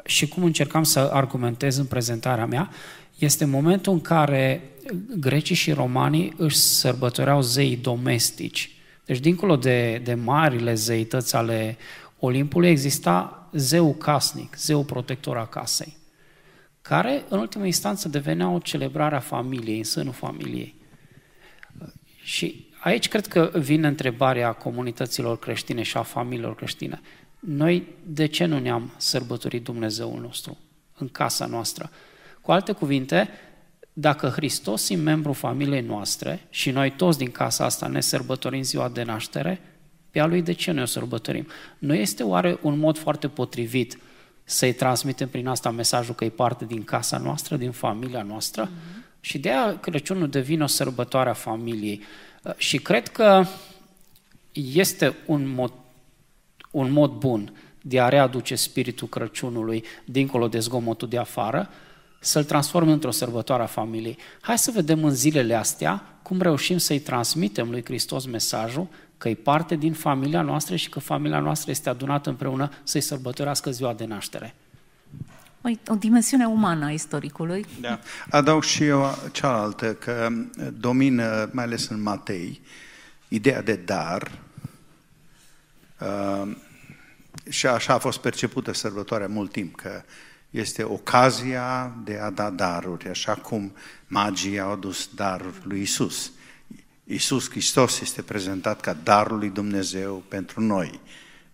și 0.04 0.28
cum 0.28 0.44
încercam 0.44 0.83
să 0.83 1.11
argumentez 1.12 1.76
în 1.76 1.87
prezentarea 1.87 2.47
mea, 2.47 2.71
este 3.18 3.44
momentul 3.44 3.92
în 3.92 4.00
care 4.00 4.71
grecii 5.16 5.54
și 5.54 5.73
romanii 5.73 6.35
își 6.37 6.56
sărbătoreau 6.56 7.40
zei 7.42 7.76
domestici. 7.76 8.75
Deci, 9.04 9.18
dincolo 9.18 9.56
de, 9.56 10.00
de 10.04 10.14
marile 10.14 10.75
zeități 10.75 11.37
ale 11.37 11.76
Olimpului 12.25 12.69
exista 12.69 13.49
zeu 13.52 13.95
casnic, 13.95 14.57
zeu 14.57 14.85
protector 14.85 15.37
a 15.37 15.47
casei, 15.47 15.97
care 16.83 17.25
în 17.28 17.38
ultimă 17.38 17.66
instanță 17.66 18.09
devenea 18.09 18.49
o 18.49 18.59
celebrare 18.59 19.14
a 19.14 19.21
familiei, 19.21 19.76
în 19.76 19.85
sânul 19.85 20.12
familiei. 20.12 20.75
Și 22.23 22.71
aici 22.81 23.09
cred 23.09 23.26
că 23.26 23.50
vine 23.54 23.87
întrebarea 23.87 24.52
comunităților 24.52 25.38
creștine 25.38 25.83
și 25.83 25.97
a 25.97 26.02
familiilor 26.02 26.54
creștine. 26.54 27.00
Noi 27.38 27.87
de 28.07 28.26
ce 28.26 28.45
nu 28.45 28.59
ne-am 28.59 28.95
sărbătorit 28.97 29.64
Dumnezeul 29.64 30.21
nostru 30.21 30.59
în 30.99 31.09
casa 31.09 31.47
noastră? 31.47 31.90
Cu 32.40 32.52
alte 32.52 32.73
cuvinte, 32.73 33.28
dacă 33.93 34.28
Hristos 34.28 34.88
e 34.88 34.97
membru 34.97 35.33
familiei 35.33 35.81
noastre 35.81 36.47
și 36.50 36.71
noi 36.71 36.90
toți 36.90 37.19
din 37.19 37.31
casa 37.31 37.64
asta 37.64 37.87
ne 37.87 38.00
sărbătorim 38.00 38.62
ziua 38.62 38.88
de 38.88 39.02
naștere, 39.02 39.61
pe 40.14 40.21
a 40.21 40.26
lui 40.26 40.42
de 40.42 40.52
ce 40.52 40.73
noi 40.73 40.83
o 40.83 40.87
sărbătorim? 40.87 41.47
Nu 41.78 41.94
este 41.94 42.23
oare 42.23 42.59
un 42.62 42.78
mod 42.78 42.99
foarte 42.99 43.28
potrivit 43.28 43.99
să-i 44.44 44.73
transmitem 44.73 45.28
prin 45.28 45.47
asta 45.47 45.71
mesajul 45.71 46.14
că 46.14 46.25
e 46.25 46.28
parte 46.28 46.64
din 46.64 46.85
casa 46.85 47.18
noastră, 47.18 47.56
din 47.56 47.71
familia 47.71 48.23
noastră? 48.23 48.68
Mm-hmm. 48.68 49.21
Și 49.21 49.38
de 49.38 49.49
aia 49.49 49.78
Crăciunul 49.78 50.28
devine 50.28 50.62
o 50.62 50.66
sărbătoare 50.66 51.30
a 51.30 51.33
familiei. 51.33 52.02
Uh, 52.42 52.52
și 52.56 52.78
cred 52.78 53.09
că 53.09 53.44
este 54.52 55.16
un 55.26 55.49
mod, 55.49 55.73
un 56.71 56.92
mod 56.92 57.11
bun 57.11 57.52
de 57.83 58.00
a 58.00 58.09
readuce 58.09 58.54
spiritul 58.54 59.09
Crăciunului 59.09 59.85
dincolo 60.04 60.49
de 60.49 60.59
zgomotul 60.59 61.09
de 61.09 61.18
afară, 61.18 61.71
să-l 62.21 62.44
transforme 62.44 62.92
într-o 62.92 63.11
sărbătoare 63.11 63.62
a 63.62 63.66
familiei. 63.66 64.18
Hai 64.40 64.59
să 64.59 64.71
vedem 64.71 65.04
în 65.04 65.14
zilele 65.14 65.54
astea 65.54 66.18
cum 66.23 66.40
reușim 66.40 66.78
să-i 66.78 66.99
transmitem 66.99 67.71
lui 67.71 67.85
Hristos 67.85 68.26
mesajul 68.26 68.87
că 69.25 69.31
e 69.31 69.35
parte 69.35 69.75
din 69.75 69.93
familia 69.93 70.43
noastră 70.43 70.76
și 70.76 70.88
că 70.88 71.00
familia 71.00 71.38
noastră 71.38 71.71
este 71.71 71.88
adunată 71.88 72.28
împreună 72.28 72.71
să-i 72.83 73.00
sărbătorească 73.00 73.71
ziua 73.71 73.95
de 73.95 74.04
naștere. 74.04 74.54
O 75.87 75.95
dimensiune 75.95 76.47
umană 76.47 76.85
a 76.85 76.90
istoricului. 76.90 77.66
Da. 77.81 77.99
Adaug 78.31 78.62
și 78.62 78.85
eu 78.85 79.19
cealaltă, 79.33 79.95
că 79.95 80.28
domină, 80.78 81.50
mai 81.52 81.64
ales 81.64 81.88
în 81.88 82.02
Matei, 82.02 82.61
ideea 83.28 83.62
de 83.62 83.75
dar, 83.75 84.33
uh, 86.00 86.57
și 87.49 87.66
așa 87.66 87.95
a 87.95 87.99
fost 87.99 88.19
percepută 88.19 88.73
sărbătoarea 88.73 89.28
mult 89.28 89.52
timp, 89.52 89.76
că 89.76 90.02
este 90.50 90.83
ocazia 90.83 91.97
de 92.04 92.19
a 92.19 92.31
da 92.31 92.50
daruri, 92.50 93.09
așa 93.09 93.35
cum 93.35 93.73
magii 94.07 94.61
au 94.61 94.73
adus 94.73 95.09
daruri 95.14 95.61
lui 95.62 95.81
Isus. 95.81 96.33
Iisus 97.05 97.51
Hristos 97.51 98.01
este 98.01 98.23
prezentat 98.23 98.81
ca 98.81 98.97
darul 99.03 99.39
lui 99.39 99.51
Dumnezeu 99.51 100.23
pentru 100.29 100.61
noi. 100.61 101.01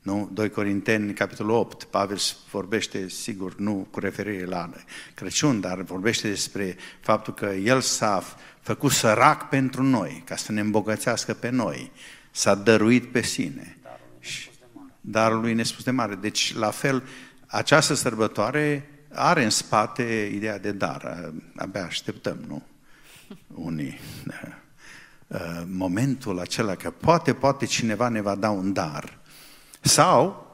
Nu? 0.02 0.30
2 0.32 0.50
Corinteni, 0.50 1.12
capitolul 1.12 1.56
8, 1.56 1.84
Pavel 1.84 2.18
vorbește, 2.50 3.08
sigur, 3.08 3.56
nu 3.56 3.86
cu 3.90 4.00
referire 4.00 4.44
la 4.44 4.70
Crăciun, 5.14 5.60
dar 5.60 5.82
vorbește 5.82 6.28
despre 6.28 6.76
faptul 7.00 7.34
că 7.34 7.46
El 7.46 7.80
s-a 7.80 8.24
făcut 8.60 8.90
sărac 8.90 9.48
pentru 9.48 9.82
noi, 9.82 10.22
ca 10.26 10.36
să 10.36 10.52
ne 10.52 10.60
îmbogățească 10.60 11.34
pe 11.34 11.50
noi. 11.50 11.92
S-a 12.30 12.54
dăruit 12.54 13.12
pe 13.12 13.22
sine. 13.22 13.78
Darul 15.00 15.40
lui 15.40 15.54
nespus 15.54 15.84
de 15.84 15.90
mare. 15.90 16.14
Deci, 16.14 16.54
la 16.54 16.70
fel, 16.70 17.02
această 17.46 17.94
sărbătoare 17.94 18.88
are 19.12 19.44
în 19.44 19.50
spate 19.50 20.30
ideea 20.34 20.58
de 20.58 20.72
dar. 20.72 21.32
Abia 21.56 21.84
așteptăm, 21.84 22.44
nu? 22.46 22.62
Unii 23.54 23.98
Uh, 24.26 24.59
momentul 25.66 26.40
acela 26.40 26.74
că 26.74 26.90
poate, 26.90 27.34
poate 27.34 27.66
cineva 27.66 28.08
ne 28.08 28.20
va 28.20 28.34
da 28.34 28.50
un 28.50 28.72
dar. 28.72 29.18
Sau 29.80 30.46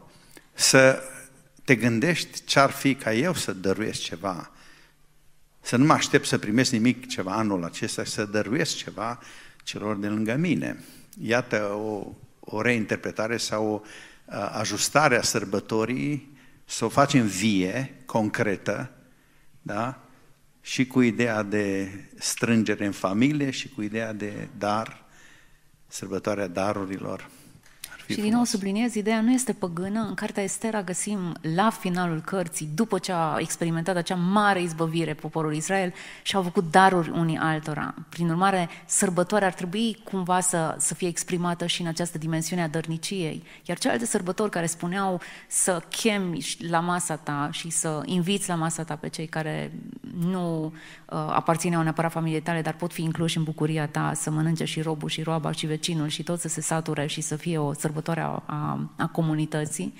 să 0.54 1.02
te 1.64 1.74
gândești 1.74 2.44
ce-ar 2.44 2.70
fi 2.70 2.94
ca 2.94 3.14
eu 3.14 3.34
să 3.34 3.52
dăruiesc 3.52 4.00
ceva. 4.00 4.50
Să 5.60 5.76
nu 5.76 5.84
mă 5.84 5.92
aștept 5.92 6.26
să 6.26 6.38
primesc 6.38 6.70
nimic 6.70 7.08
ceva 7.08 7.32
anul 7.32 7.64
acesta, 7.64 8.04
să 8.04 8.24
dăruiesc 8.24 8.76
ceva 8.76 9.18
celor 9.62 9.96
de 9.96 10.06
lângă 10.06 10.34
mine. 10.34 10.84
iată 11.20 11.72
o, 11.74 12.06
o 12.40 12.60
reinterpretare 12.60 13.36
sau 13.36 13.66
o 13.66 13.80
uh, 14.24 14.50
ajustare 14.52 15.16
a 15.18 15.22
sărbătorii, 15.22 16.36
să 16.64 16.84
o 16.84 16.88
facem 16.88 17.26
vie, 17.26 18.02
concretă, 18.04 18.90
da? 19.62 20.05
Și 20.66 20.86
cu 20.86 21.00
ideea 21.00 21.42
de 21.42 21.90
strângere 22.18 22.86
în 22.86 22.92
familie 22.92 23.50
și 23.50 23.68
cu 23.68 23.82
ideea 23.82 24.12
de 24.12 24.48
dar, 24.58 25.04
sărbătoarea 25.86 26.46
darurilor. 26.46 27.30
Și 28.08 28.20
din 28.20 28.32
nou 28.32 28.44
subliniez, 28.44 28.94
ideea 28.94 29.20
nu 29.20 29.32
este 29.32 29.52
păgână. 29.52 30.00
În 30.08 30.14
cartea 30.14 30.42
Estera 30.42 30.82
găsim 30.82 31.34
la 31.54 31.70
finalul 31.70 32.20
cărții, 32.20 32.68
după 32.74 32.98
ce 32.98 33.12
a 33.12 33.36
experimentat 33.38 33.96
acea 33.96 34.14
mare 34.14 34.62
izbăvire 34.62 35.14
poporul 35.14 35.54
Israel 35.54 35.92
și 36.22 36.36
au 36.36 36.42
făcut 36.42 36.70
daruri 36.70 37.10
unii 37.10 37.36
altora. 37.36 37.94
Prin 38.08 38.28
urmare, 38.28 38.68
sărbătoarea 38.86 39.48
ar 39.48 39.54
trebui 39.54 39.98
cumva 40.04 40.40
să, 40.40 40.76
să 40.78 40.94
fie 40.94 41.08
exprimată 41.08 41.66
și 41.66 41.80
în 41.80 41.86
această 41.86 42.18
dimensiune 42.18 42.62
a 42.62 42.68
dărniciei. 42.68 43.42
Iar 43.64 43.78
celelalte 43.78 44.06
sărbători 44.06 44.50
care 44.50 44.66
spuneau 44.66 45.20
să 45.48 45.82
chemi 45.88 46.46
la 46.68 46.80
masa 46.80 47.16
ta 47.16 47.48
și 47.52 47.70
să 47.70 48.02
inviți 48.04 48.48
la 48.48 48.54
masa 48.54 48.84
ta 48.84 48.96
pe 48.96 49.08
cei 49.08 49.26
care 49.26 49.72
nu 50.18 50.64
uh, 50.64 50.72
aparțineau 51.16 51.82
neapărat 51.82 52.12
familiei 52.12 52.40
tale, 52.40 52.62
dar 52.62 52.74
pot 52.74 52.92
fi 52.92 53.02
incluși 53.02 53.36
în 53.36 53.42
bucuria 53.42 53.86
ta, 53.86 54.12
să 54.14 54.30
mănânce 54.30 54.64
și 54.64 54.80
robul 54.80 55.08
și 55.08 55.22
roaba 55.22 55.52
și 55.52 55.66
vecinul 55.66 56.08
și 56.08 56.22
tot 56.22 56.40
să 56.40 56.48
se 56.48 56.60
sature 56.60 57.06
și 57.06 57.20
să 57.20 57.36
fie 57.36 57.58
o 57.58 57.72
sărbătoare 57.72 57.94
sărbătoare 57.96 58.20
a, 58.20 58.42
a, 58.46 58.90
a 58.96 59.06
comunității. 59.06 59.94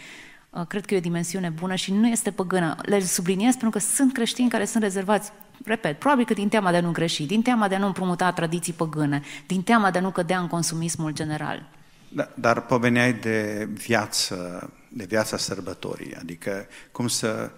Uh, 0.51 0.67
cred 0.67 0.85
că 0.85 0.95
e 0.95 0.97
o 0.97 1.01
dimensiune 1.01 1.49
bună 1.49 1.75
și 1.75 1.93
nu 1.93 2.09
este 2.09 2.31
păgână. 2.31 2.77
Le 2.83 3.01
subliniez 3.01 3.53
pentru 3.53 3.71
că 3.71 3.79
sunt 3.79 4.13
creștini 4.13 4.49
care 4.49 4.65
sunt 4.65 4.83
rezervați, 4.83 5.33
repet, 5.65 5.99
probabil 5.99 6.25
că 6.25 6.35
din 6.35 6.49
teama 6.49 6.71
de 6.71 6.77
a 6.77 6.81
nu 6.81 6.91
greși, 6.91 7.27
din 7.27 7.43
teama 7.43 7.69
de 7.69 7.75
a 7.75 7.79
nu 7.79 7.87
împrumuta 7.87 8.33
tradiții 8.33 8.73
păgâne, 8.73 9.23
din 9.47 9.63
teama 9.63 9.91
de 9.91 9.99
a 9.99 10.01
nu 10.01 10.11
cădea 10.11 10.39
în 10.39 10.47
consumismul 10.47 11.13
general. 11.13 11.69
Da, 12.09 12.29
dar 12.35 12.61
poveneai 12.61 13.13
de 13.13 13.69
viață, 13.73 14.71
de 14.89 15.05
viața 15.05 15.37
sărbătorii, 15.37 16.15
adică 16.15 16.67
cum 16.93 17.09
să, 17.09 17.51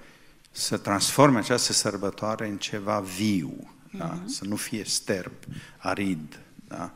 să 0.59 0.77
transforme 0.77 1.39
această 1.39 1.73
sărbătoare 1.73 2.49
în 2.49 2.57
ceva 2.57 3.01
viu, 3.01 3.53
mm-hmm. 3.57 3.99
da? 3.99 4.05
Mhm. 4.05 4.27
să 4.27 4.45
nu 4.45 4.57
fie 4.57 4.85
sterb, 4.85 5.33
arid. 5.77 6.39
Da? 6.69 6.93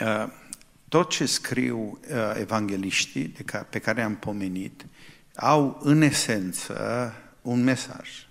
Uh, 0.00 0.32
tot 0.88 1.10
ce 1.10 1.26
scriu 1.26 1.78
uh, 1.78 2.34
evangeliștii 2.34 3.28
de 3.28 3.42
ca, 3.42 3.58
pe 3.58 3.78
care 3.78 4.02
am 4.02 4.16
pomenit 4.16 4.86
au 5.34 5.80
în 5.82 6.02
esență 6.02 7.12
un 7.42 7.64
mesaj. 7.64 8.26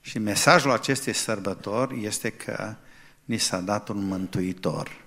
Și 0.00 0.18
mesajul 0.18 0.70
acestei 0.70 1.12
sărbători 1.12 2.04
este 2.04 2.30
că 2.30 2.74
ni 3.24 3.38
s-a 3.38 3.60
dat 3.60 3.88
un 3.88 4.04
mântuitor. 4.04 5.04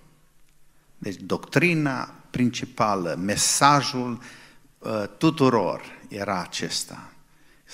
Deci 0.98 1.16
doctrina 1.16 2.14
principală, 2.30 3.16
mesajul 3.20 4.22
uh, 4.78 5.04
tuturor 5.18 5.82
era 6.08 6.42
acesta. 6.42 7.12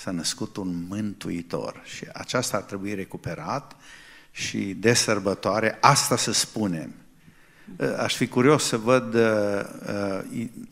S-a 0.02 0.10
născut 0.10 0.56
un 0.56 0.84
mântuitor 0.88 1.82
și 1.84 2.06
aceasta 2.12 2.56
ar 2.56 2.62
trebui 2.62 2.94
recuperat 2.94 3.76
și 4.30 4.58
de 4.58 4.94
sărbătoare 4.94 5.78
asta 5.80 6.16
să 6.16 6.32
spunem 6.32 6.94
Eh, 7.76 7.88
aș 7.98 8.14
fi 8.14 8.26
curios 8.26 8.64
să 8.64 8.76
văd 8.76 9.14
uh, 9.14 9.20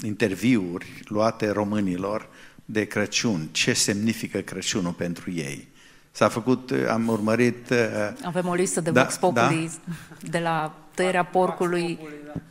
interviuri 0.02 1.02
luate 1.04 1.50
românilor 1.50 2.28
de 2.64 2.85
Crăciun. 2.85 3.49
Ce 3.52 3.73
semnifică 3.73 4.38
Crăciunul 4.38 4.92
pentru 4.92 5.30
ei? 5.30 5.68
S-a 6.11 6.28
făcut, 6.28 6.73
am 6.88 7.09
urmărit... 7.09 7.71
Uh, 7.71 7.76
Avem 8.25 8.47
o 8.47 8.54
listă 8.54 8.80
de 8.80 8.90
da, 8.90 9.02
Vox 9.02 9.16
Populi 9.16 9.71
da? 9.85 10.28
de 10.30 10.38
la 10.38 10.78
tăierea 10.96 11.24
porcului. 11.24 11.98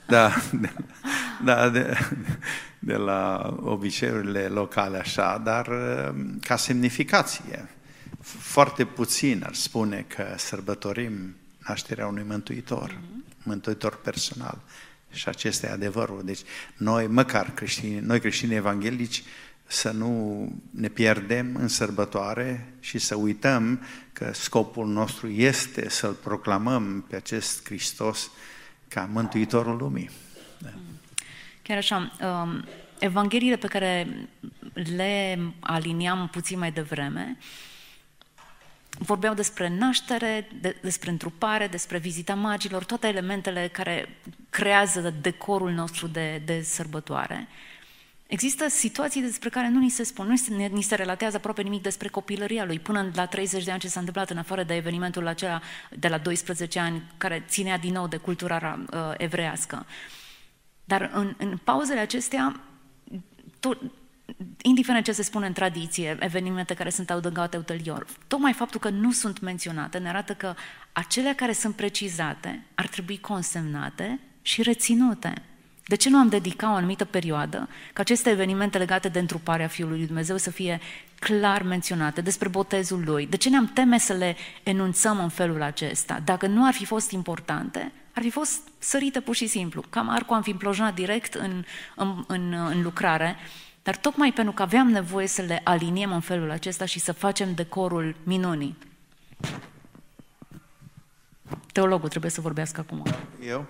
Da, 0.08 0.32
de, 0.62 0.70
da 1.44 1.70
de, 1.70 1.98
de 2.80 2.94
la 2.94 3.54
obiceiurile 3.64 4.48
locale 4.48 4.98
așa, 4.98 5.42
dar 5.44 5.70
ca 6.42 6.56
semnificație. 6.56 7.70
Foarte 8.40 8.86
puțin 8.86 9.44
ar 9.46 9.54
spune 9.54 10.06
că 10.08 10.26
sărbătorim 10.38 11.36
nașterea 11.68 12.08
unui 12.08 12.24
mântuitor. 12.28 12.92
Mm-hmm 12.92 13.16
mântuitor 13.46 13.96
personal. 13.96 14.58
Și 15.12 15.30
acesta 15.30 15.68
e 15.68 15.72
adevărul. 15.72 16.22
Deci 16.26 16.42
noi, 16.78 17.08
măcar 17.08 17.52
creștini, 17.54 18.00
noi 18.00 18.20
creștini 18.20 18.54
evanghelici, 18.54 19.24
să 19.68 19.92
nu 19.92 20.48
ne 20.72 20.88
pierdem 20.88 21.56
în 21.56 21.68
sărbătoare 21.68 22.74
și 22.80 22.98
să 22.98 23.16
uităm 23.16 23.82
că 24.14 24.32
scopul 24.34 24.88
nostru 24.88 25.28
este 25.30 25.90
să-L 25.90 26.14
proclamăm 26.14 27.06
pe 27.10 27.16
acest 27.16 27.66
Hristos 27.66 28.32
ca 28.88 29.10
Mântuitorul 29.12 29.78
lumii. 29.78 30.10
Da. 30.58 30.70
Chiar 31.62 31.78
așa, 31.78 32.12
um, 32.22 32.66
Evangheliile 33.00 33.56
pe 33.56 33.68
care 33.68 34.08
le 34.96 35.40
aliniam 35.60 36.28
puțin 36.32 36.60
mai 36.60 36.72
devreme, 36.72 37.38
vorbeau 38.98 39.34
despre 39.34 39.70
naștere, 39.70 40.48
de, 40.62 40.78
despre 40.82 41.10
întrupare, 41.10 41.68
despre 41.68 41.98
vizita 41.98 42.36
magilor, 42.36 42.84
toate 42.84 43.08
elementele 43.08 43.70
care 43.72 44.18
creează 44.50 45.14
decorul 45.22 45.72
nostru 45.72 46.08
de, 46.08 46.42
de 46.46 46.62
sărbătoare. 46.62 47.48
Există 48.28 48.70
situații 48.70 49.22
despre 49.22 49.50
care 49.50 49.70
nu 49.70 49.80
ni 49.80 49.90
se 49.90 50.04
spun, 50.04 50.28
nu 50.28 50.68
ni 50.72 50.82
se 50.82 50.96
relatează 50.96 51.36
aproape 51.36 51.62
nimic 51.62 51.82
despre 51.82 52.08
copilăria 52.08 52.66
lui, 52.66 52.80
până 52.80 53.12
la 53.14 53.26
30 53.26 53.64
de 53.64 53.72
ani 53.72 53.80
ce 53.80 53.88
s-a 53.88 54.00
întâmplat 54.00 54.30
în 54.30 54.38
afară 54.38 54.64
de 54.64 54.76
evenimentul 54.76 55.28
acela 55.28 55.62
de 56.00 56.08
la 56.08 56.18
12 56.18 56.80
ani, 56.80 57.04
care 57.18 57.46
ținea 57.48 57.78
din 57.78 57.94
nou 57.94 58.08
de 58.08 58.18
cultura 58.18 58.80
uh, 58.94 59.00
evrească. 59.18 59.86
Dar 60.84 61.12
în, 61.14 61.36
în 61.38 61.58
pauzele 61.64 62.00
acestea, 62.00 62.60
tot, 63.60 63.82
indiferent 64.62 65.06
ce 65.06 65.12
se 65.12 65.24
spune 65.24 65.48
în 65.48 65.54
tradiție, 65.54 66.18
evenimente 66.20 66.74
care 66.74 66.90
sunt 66.90 67.10
adăugate 67.10 67.58
ulterior, 67.58 68.06
tocmai 68.28 68.54
faptul 68.54 68.80
că 68.80 68.90
nu 68.90 69.12
sunt 69.12 69.40
menționate 69.40 69.98
ne 69.98 70.10
arată 70.10 70.34
că 70.34 70.56
acelea 70.92 71.36
care 71.36 71.54
sunt 71.54 71.76
precizate 71.76 72.66
ar 72.76 72.88
trebui 72.88 73.20
consemnate 73.20 74.20
și 74.42 74.62
reținute. 74.62 75.42
De 75.88 75.96
ce 75.96 76.10
nu 76.10 76.18
am 76.18 76.30
dedicat 76.30 76.70
o 76.72 76.74
anumită 76.74 77.06
perioadă 77.06 77.70
ca 77.94 78.02
aceste 78.02 78.30
evenimente 78.30 78.78
legate 78.78 79.10
de 79.10 79.20
întruparea 79.20 79.68
Fiului 79.68 79.98
lui 79.98 80.06
Dumnezeu 80.06 80.38
să 80.38 80.52
fie 80.52 80.80
clar 81.20 81.62
menționate, 81.62 82.22
despre 82.22 82.48
botezul 82.48 83.04
Lui? 83.06 83.28
De 83.28 83.38
ce 83.38 83.50
ne-am 83.50 83.68
teme 83.68 83.98
să 84.00 84.14
le 84.14 84.36
enunțăm 84.64 85.20
în 85.20 85.30
felul 85.30 85.62
acesta? 85.62 86.22
Dacă 86.26 86.48
nu 86.48 86.66
ar 86.66 86.74
fi 86.74 86.86
fost 86.86 87.12
importante, 87.12 87.92
ar 88.14 88.22
fi 88.24 88.30
fost 88.30 88.62
sărite 88.80 89.20
pur 89.20 89.36
și 89.36 89.48
simplu. 89.48 89.84
Cam 89.90 90.10
Arcu 90.10 90.34
am 90.34 90.42
fi 90.42 90.50
implojat 90.50 90.94
direct 90.94 91.34
în, 91.34 91.64
în, 91.96 92.24
în, 92.28 92.54
în 92.54 92.82
lucrare 92.82 93.36
dar 93.86 93.98
tocmai 93.98 94.32
pentru 94.32 94.54
că 94.54 94.62
aveam 94.62 94.88
nevoie 94.88 95.28
să 95.28 95.42
le 95.42 95.62
aliniem 95.64 96.12
în 96.12 96.20
felul 96.20 96.52
acesta 96.52 96.86
și 96.86 97.00
să 97.00 97.12
facem 97.12 97.54
decorul 97.54 98.16
minunii. 98.24 98.78
Teologul 101.72 102.10
trebuie 102.10 102.32
să 102.32 102.42
vorbească 102.42 102.80
acum. 102.80 103.04
Eu? 103.48 103.66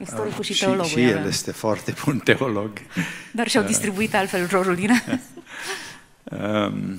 Istoricul 0.00 0.44
și, 0.44 0.52
și 0.52 0.60
teologul. 0.60 0.88
Și 0.90 1.00
el 1.00 1.26
este 1.26 1.50
foarte 1.50 1.94
bun 2.04 2.18
teolog. 2.24 2.72
Dar 3.32 3.48
și-au 3.48 3.64
distribuit 3.64 4.14
altfel 4.14 4.46
rolurile. 4.46 5.04
um, 6.24 6.98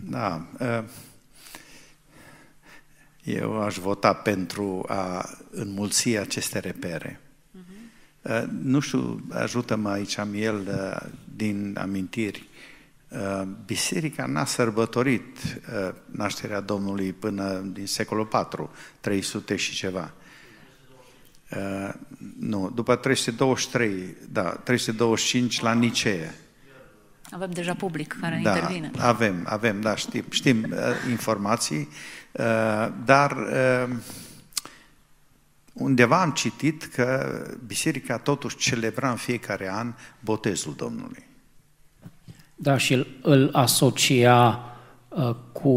da. 0.16 0.46
Uh, 0.58 0.84
eu 3.24 3.62
aș 3.62 3.76
vota 3.76 4.12
pentru 4.12 4.84
a 4.88 5.28
înmulți 5.50 6.08
aceste 6.08 6.58
repere. 6.58 7.20
Uh, 8.22 8.42
nu 8.62 8.80
știu, 8.80 9.26
ajută-mă 9.30 9.90
aici, 9.90 10.18
am 10.18 10.34
el 10.34 10.66
uh, 10.68 11.10
din 11.36 11.76
amintiri. 11.80 12.48
Uh, 13.14 13.42
biserica 13.64 14.26
n-a 14.26 14.44
sărbătorit 14.44 15.38
nașterea 16.06 16.60
Domnului 16.60 17.12
până 17.12 17.58
din 17.72 17.86
secolul 17.86 18.28
IV, 18.32 18.70
300 19.00 19.56
și 19.56 19.74
ceva. 19.74 20.12
Nu, 22.38 22.70
după 22.74 22.96
323, 22.96 24.16
da, 24.28 24.42
325 24.42 25.60
la 25.60 25.72
Nicee. 25.72 26.34
Avem 27.30 27.50
deja 27.50 27.74
public 27.74 28.16
care 28.20 28.40
da, 28.42 28.50
intervine. 28.50 28.90
Avem, 28.98 29.42
avem, 29.44 29.80
da, 29.80 29.96
știm, 29.96 30.24
știm 30.30 30.74
informații, 31.10 31.88
dar 33.04 33.36
Undeva 35.74 36.20
am 36.20 36.30
citit 36.30 36.84
că 36.84 37.38
biserica 37.66 38.18
totuși 38.18 38.56
celebra 38.56 39.10
în 39.10 39.16
fiecare 39.16 39.70
an 39.72 39.94
botezul 40.20 40.74
Domnului. 40.74 41.32
Da, 42.54 42.76
și 42.76 42.92
îl, 42.92 43.06
îl 43.22 43.48
asocia 43.52 44.60
uh, 45.08 45.34
cu 45.52 45.70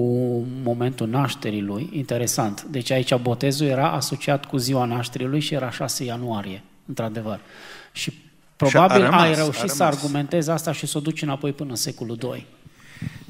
momentul 0.64 1.08
nașterii 1.08 1.62
lui. 1.62 1.90
Interesant. 1.94 2.64
Deci 2.64 2.92
aici 2.92 3.16
botezul 3.16 3.68
era 3.68 3.92
asociat 3.92 4.46
cu 4.46 4.58
ziua 4.58 4.86
nașterii 4.86 5.28
lui 5.28 5.40
și 5.40 5.54
era 5.54 5.72
6 5.72 6.04
ianuarie, 6.04 6.64
într-adevăr. 6.86 7.40
Și 7.92 8.14
probabil 8.56 8.98
și 8.98 9.02
a 9.02 9.06
rămas, 9.06 9.22
ai 9.22 9.36
reușit 9.36 9.70
să 9.70 9.84
argumentezi 9.84 10.50
asta 10.50 10.72
și 10.72 10.86
să 10.86 10.98
o 10.98 11.02
duci 11.02 11.22
înapoi 11.22 11.54
până 11.54 11.70
în 11.70 11.76
secolul 11.76 12.20
II. 12.34 12.46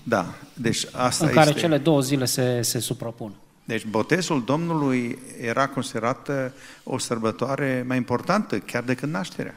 Da, 0.03 0.33
deci 0.53 0.85
asta 0.91 1.25
În 1.25 1.31
care 1.31 1.49
este... 1.49 1.61
cele 1.61 1.77
două 1.77 2.01
zile 2.01 2.25
se, 2.25 2.61
se 2.61 2.79
suprapun. 2.79 3.33
Deci 3.63 3.85
botezul 3.85 4.43
Domnului 4.43 5.19
era 5.41 5.67
considerată 5.67 6.53
o 6.83 6.97
sărbătoare 6.97 7.83
mai 7.87 7.97
importantă 7.97 8.57
chiar 8.57 8.83
decât 8.83 9.09
nașterea. 9.09 9.55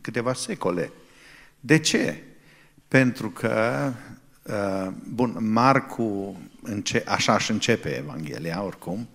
Câteva 0.00 0.32
secole. 0.32 0.92
De 1.60 1.78
ce? 1.78 2.22
Pentru 2.96 3.30
că, 3.30 3.92
uh, 4.42 4.92
bun, 5.08 5.36
Marcu, 5.52 6.40
înce- 6.62 7.04
așa 7.06 7.34
își 7.34 7.50
începe 7.50 7.88
Evanghelia 7.96 8.62
oricum, 8.62 9.08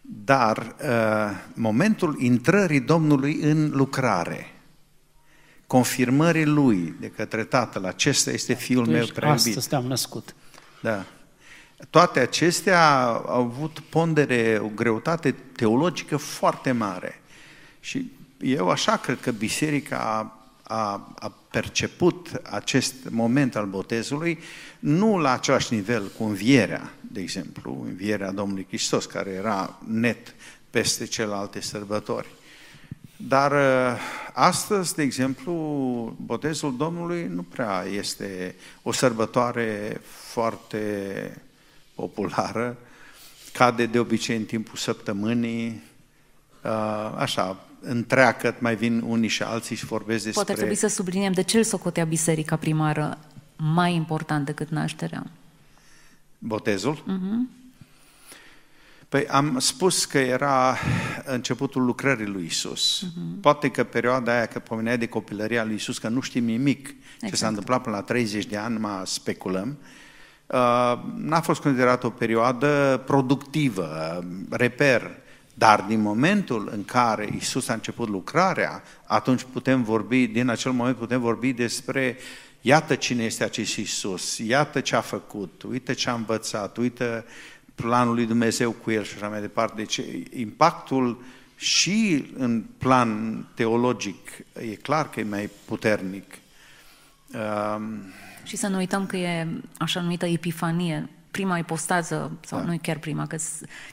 dar 0.00 0.58
uh, 0.58 1.30
momentul 1.54 2.16
intrării 2.20 2.80
Domnului 2.80 3.40
în 3.40 3.70
lucrare, 3.70 4.46
confirmării 5.66 6.44
Lui 6.44 6.94
de 7.00 7.10
către 7.10 7.44
Tatăl, 7.44 7.84
acesta 7.84 8.30
este 8.30 8.54
Fiul 8.54 8.86
meu 8.86 9.06
prea 9.06 9.28
iubit. 9.28 9.46
Astăzi 9.46 9.68
te-am 9.68 9.84
născut. 9.84 10.34
Da. 10.82 11.04
Toate 11.90 12.20
acestea 12.20 13.04
au 13.06 13.42
avut 13.42 13.80
pondere, 13.88 14.58
o 14.62 14.68
greutate 14.74 15.34
teologică 15.56 16.16
foarte 16.16 16.72
mare. 16.72 17.20
Și 17.80 18.10
eu 18.40 18.68
așa 18.70 18.96
cred 18.96 19.20
că 19.20 19.30
biserica 19.30 20.32
a, 20.66 20.74
a, 20.74 21.14
a 21.18 21.32
perceput 21.50 22.40
acest 22.50 22.94
moment 23.10 23.56
al 23.56 23.66
botezului 23.66 24.38
nu 24.78 25.18
la 25.18 25.32
același 25.32 25.74
nivel 25.74 26.10
cu 26.18 26.24
învierea, 26.24 26.92
de 27.00 27.20
exemplu, 27.20 27.84
învierea 27.88 28.30
Domnului 28.30 28.66
Hristos, 28.68 29.06
care 29.06 29.30
era 29.30 29.78
net 29.86 30.34
peste 30.70 31.04
celelalte 31.04 31.60
sărbători. 31.60 32.28
Dar 33.16 33.52
uh, 33.52 33.98
astăzi, 34.32 34.94
de 34.94 35.02
exemplu, 35.02 35.52
botezul 36.20 36.76
Domnului 36.76 37.26
nu 37.26 37.42
prea 37.42 37.84
este 37.84 38.54
o 38.82 38.92
sărbătoare 38.92 40.00
foarte 40.06 41.42
populară, 41.94 42.76
cade 43.52 43.86
de 43.86 43.98
obicei 43.98 44.36
în 44.36 44.44
timpul 44.44 44.76
săptămânii, 44.76 45.82
uh, 46.64 47.12
așa, 47.16 47.66
întreagă, 47.84 48.56
mai 48.58 48.76
vin 48.76 49.02
unii 49.06 49.28
și 49.28 49.42
alții 49.42 49.76
și 49.76 49.84
vorbesc 49.84 50.24
despre... 50.24 50.32
Poate 50.32 50.50
ar 50.50 50.56
trebui 50.56 50.76
să 50.76 50.86
subliniem 50.86 51.32
de 51.32 51.42
ce 51.42 51.56
îl 51.56 51.64
socotea 51.64 52.04
biserica 52.04 52.56
primară 52.56 53.18
mai 53.56 53.94
important 53.94 54.46
decât 54.46 54.68
nașterea. 54.68 55.26
Botezul? 56.38 56.96
Uh-huh. 56.96 57.62
Păi 59.08 59.26
am 59.26 59.58
spus 59.58 60.04
că 60.04 60.18
era 60.18 60.76
începutul 61.24 61.84
lucrării 61.84 62.26
lui 62.26 62.44
Isus. 62.44 63.04
Uh-huh. 63.04 63.40
Poate 63.40 63.68
că 63.68 63.84
perioada 63.84 64.32
aia, 64.32 64.46
că 64.46 64.58
pomeneai 64.58 64.98
de 64.98 65.06
copilăria 65.06 65.64
lui 65.64 65.74
Isus, 65.74 65.98
că 65.98 66.08
nu 66.08 66.20
știm 66.20 66.44
nimic 66.44 66.88
exact. 66.88 67.32
ce 67.32 67.36
s-a 67.36 67.48
întâmplat 67.48 67.82
până 67.82 67.96
la 67.96 68.02
30 68.02 68.44
de 68.44 68.56
ani, 68.56 68.78
mă 68.78 69.02
speculăm, 69.04 69.78
uh, 70.46 70.98
n-a 71.16 71.40
fost 71.40 71.60
considerată 71.60 72.06
o 72.06 72.10
perioadă 72.10 73.02
productivă, 73.06 74.24
reper, 74.50 75.10
dar 75.54 75.80
din 75.80 76.00
momentul 76.00 76.68
în 76.72 76.84
care 76.84 77.28
Isus 77.36 77.68
a 77.68 77.72
început 77.72 78.08
lucrarea, 78.08 78.82
atunci 79.06 79.46
putem 79.52 79.82
vorbi, 79.82 80.26
din 80.26 80.48
acel 80.48 80.72
moment 80.72 80.96
putem 80.96 81.20
vorbi 81.20 81.52
despre 81.52 82.16
iată 82.60 82.94
cine 82.94 83.24
este 83.24 83.44
acest 83.44 83.76
Isus, 83.76 84.38
iată 84.38 84.80
ce 84.80 84.96
a 84.96 85.00
făcut, 85.00 85.62
uite 85.62 85.92
ce 85.92 86.10
a 86.10 86.14
învățat, 86.14 86.76
uite 86.76 87.24
planul 87.74 88.14
lui 88.14 88.26
Dumnezeu 88.26 88.70
cu 88.70 88.90
el 88.90 89.04
și 89.04 89.14
așa 89.14 89.28
mai 89.28 89.40
departe. 89.40 89.74
Deci 89.76 90.00
impactul 90.36 91.24
și 91.56 92.26
în 92.36 92.64
plan 92.78 93.44
teologic 93.54 94.30
e 94.52 94.74
clar 94.74 95.10
că 95.10 95.20
e 95.20 95.24
mai 95.24 95.50
puternic. 95.64 96.38
Um, 97.34 98.02
și 98.42 98.56
să 98.56 98.68
nu 98.68 98.76
uităm 98.76 99.06
că 99.06 99.16
e 99.16 99.46
așa 99.78 100.00
numită 100.00 100.26
epifanie, 100.26 101.08
prima 101.34 101.58
ipostază, 101.58 102.30
sau 102.46 102.58
da. 102.58 102.64
nu 102.64 102.78
chiar 102.82 102.98
prima, 102.98 103.26
că 103.26 103.36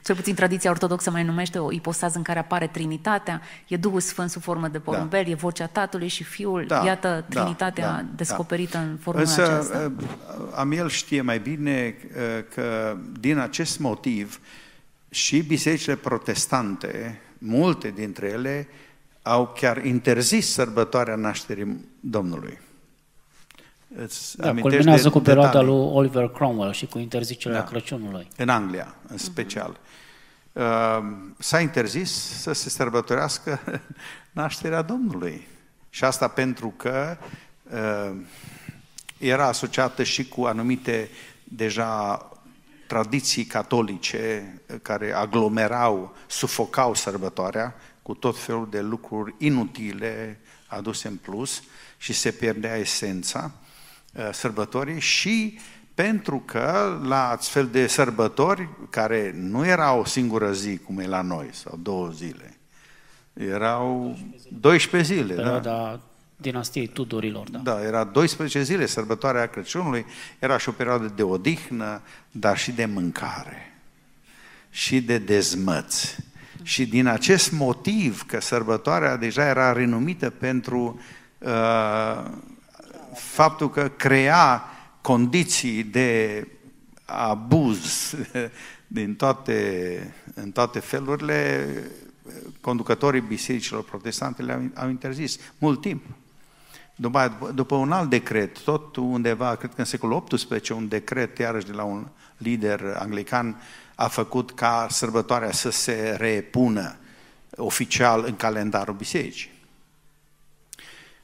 cel 0.04 0.14
puțin 0.14 0.34
tradiția 0.34 0.70
ortodoxă 0.70 1.10
mai 1.10 1.24
numește 1.24 1.58
o 1.58 1.72
ipostază 1.72 2.16
în 2.16 2.22
care 2.22 2.38
apare 2.38 2.66
Trinitatea, 2.66 3.40
e 3.68 3.76
Duhul 3.76 4.00
Sfânt 4.00 4.30
sub 4.30 4.42
formă 4.42 4.68
de 4.68 4.78
porumbel, 4.78 5.24
da. 5.24 5.30
e 5.30 5.34
vocea 5.34 5.66
Tatălui 5.66 6.08
și 6.08 6.24
Fiul, 6.24 6.64
da. 6.66 6.82
iată 6.84 7.24
da. 7.28 7.40
Trinitatea 7.40 7.90
da. 7.90 8.04
descoperită 8.16 8.76
da. 8.76 8.82
în 8.82 8.96
formă 9.00 9.20
Însă, 9.20 9.42
aceasta. 9.42 9.92
Uh, 9.96 10.04
Amiel 10.54 10.88
știe 10.88 11.20
mai 11.20 11.38
bine 11.38 11.94
uh, 12.04 12.44
că 12.54 12.96
din 13.20 13.38
acest 13.38 13.78
motiv 13.78 14.40
și 15.10 15.42
bisericile 15.42 15.94
protestante, 15.94 17.20
multe 17.38 17.92
dintre 17.94 18.26
ele, 18.26 18.68
au 19.22 19.52
chiar 19.56 19.84
interzis 19.84 20.52
sărbătoarea 20.52 21.14
nașterii 21.14 21.84
Domnului. 22.00 22.58
Îți 23.96 24.36
da, 24.36 24.54
culminează 24.54 25.10
cu 25.10 25.20
perioada 25.20 25.60
lui 25.60 25.90
Oliver 25.92 26.28
Cromwell 26.28 26.72
și 26.72 26.86
cu 26.86 26.98
interzicerea 26.98 27.58
da. 27.58 27.64
Crăciunului. 27.64 28.28
În 28.36 28.48
Anglia, 28.48 28.94
în 29.08 29.18
special. 29.18 29.76
Uh-huh. 29.76 31.00
S-a 31.38 31.60
interzis 31.60 32.10
să 32.40 32.52
se 32.52 32.70
sărbătorească 32.70 33.60
nașterea 34.30 34.82
Domnului. 34.82 35.46
Și 35.90 36.04
asta 36.04 36.28
pentru 36.28 36.74
că 36.76 37.16
uh, 37.62 38.16
era 39.18 39.46
asociată 39.46 40.02
și 40.02 40.28
cu 40.28 40.44
anumite 40.44 41.10
deja 41.44 42.26
tradiții 42.86 43.44
catolice 43.44 44.54
care 44.82 45.12
aglomerau, 45.12 46.16
sufocau 46.26 46.94
sărbătoarea 46.94 47.74
cu 48.02 48.14
tot 48.14 48.38
felul 48.38 48.68
de 48.70 48.80
lucruri 48.80 49.34
inutile 49.38 50.40
aduse 50.66 51.08
în 51.08 51.16
plus 51.16 51.62
și 51.96 52.12
se 52.12 52.30
pierdea 52.30 52.76
esența. 52.76 53.50
Uh, 54.12 54.28
sărbătorii 54.32 55.00
și 55.00 55.58
pentru 55.94 56.42
că 56.46 56.98
la 57.04 57.28
astfel 57.28 57.66
de 57.66 57.86
sărbători, 57.86 58.68
care 58.90 59.32
nu 59.36 59.66
era 59.66 59.94
o 59.94 60.04
singură 60.04 60.52
zi, 60.52 60.78
cum 60.78 60.98
e 60.98 61.06
la 61.06 61.22
noi, 61.22 61.48
sau 61.52 61.78
două 61.82 62.08
zile, 62.08 62.56
erau 63.32 64.18
12 64.48 65.14
zile. 65.14 65.34
Da. 65.34 65.42
Perioada 65.42 65.70
da? 65.70 66.00
dinastiei 66.36 66.86
Tudorilor. 66.86 67.50
Da. 67.50 67.58
da, 67.58 67.82
era 67.82 68.04
12 68.04 68.62
zile, 68.62 68.86
sărbătoarea 68.86 69.46
Crăciunului, 69.46 70.04
era 70.38 70.58
și 70.58 70.68
o 70.68 70.72
perioadă 70.72 71.12
de 71.16 71.22
odihnă, 71.22 72.02
dar 72.30 72.58
și 72.58 72.72
de 72.72 72.84
mâncare 72.84 73.72
și 74.70 75.00
de 75.00 75.18
dezmăți. 75.18 76.16
Și 76.62 76.86
din 76.86 77.06
acest 77.06 77.52
motiv, 77.52 78.26
că 78.26 78.40
sărbătoarea 78.40 79.16
deja 79.16 79.46
era 79.48 79.72
renumită 79.72 80.30
pentru 80.30 81.00
uh, 81.38 82.30
faptul 83.14 83.70
că 83.70 83.88
crea 83.88 84.62
condiții 85.00 85.82
de 85.82 86.46
abuz 87.04 88.14
din 88.86 89.14
toate, 89.14 90.14
în 90.34 90.50
toate 90.50 90.78
felurile, 90.78 91.68
conducătorii 92.60 93.20
bisericilor 93.20 93.84
protestante 93.84 94.42
le-au 94.42 94.60
au 94.74 94.88
interzis 94.88 95.38
mult 95.58 95.80
timp. 95.80 96.04
După, 96.96 97.52
după 97.54 97.74
un 97.74 97.92
alt 97.92 98.10
decret, 98.10 98.58
tot 98.58 98.96
undeva, 98.96 99.54
cred 99.54 99.70
că 99.74 99.80
în 99.80 99.84
secolul 99.84 100.24
XVIII, 100.24 100.78
un 100.78 100.88
decret, 100.88 101.38
iarăși 101.38 101.66
de 101.66 101.72
la 101.72 101.82
un 101.82 102.06
lider 102.36 102.96
anglican, 102.98 103.62
a 103.94 104.08
făcut 104.08 104.52
ca 104.54 104.86
sărbătoarea 104.90 105.52
să 105.52 105.70
se 105.70 106.16
repună 106.18 106.96
oficial 107.56 108.24
în 108.26 108.36
calendarul 108.36 108.94
bisericii. 108.94 109.50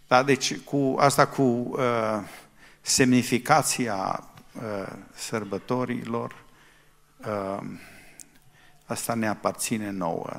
Da? 0.09 0.23
Deci 0.23 0.59
cu 0.59 0.95
asta 0.99 1.27
cu 1.27 1.43
uh, 1.43 2.21
semnificația 2.81 4.25
uh, 4.55 4.93
sărbătorilor, 5.15 6.45
uh, 7.17 7.63
asta 8.85 9.15
ne 9.15 9.29
aparține 9.29 9.91
nouă. 9.91 10.31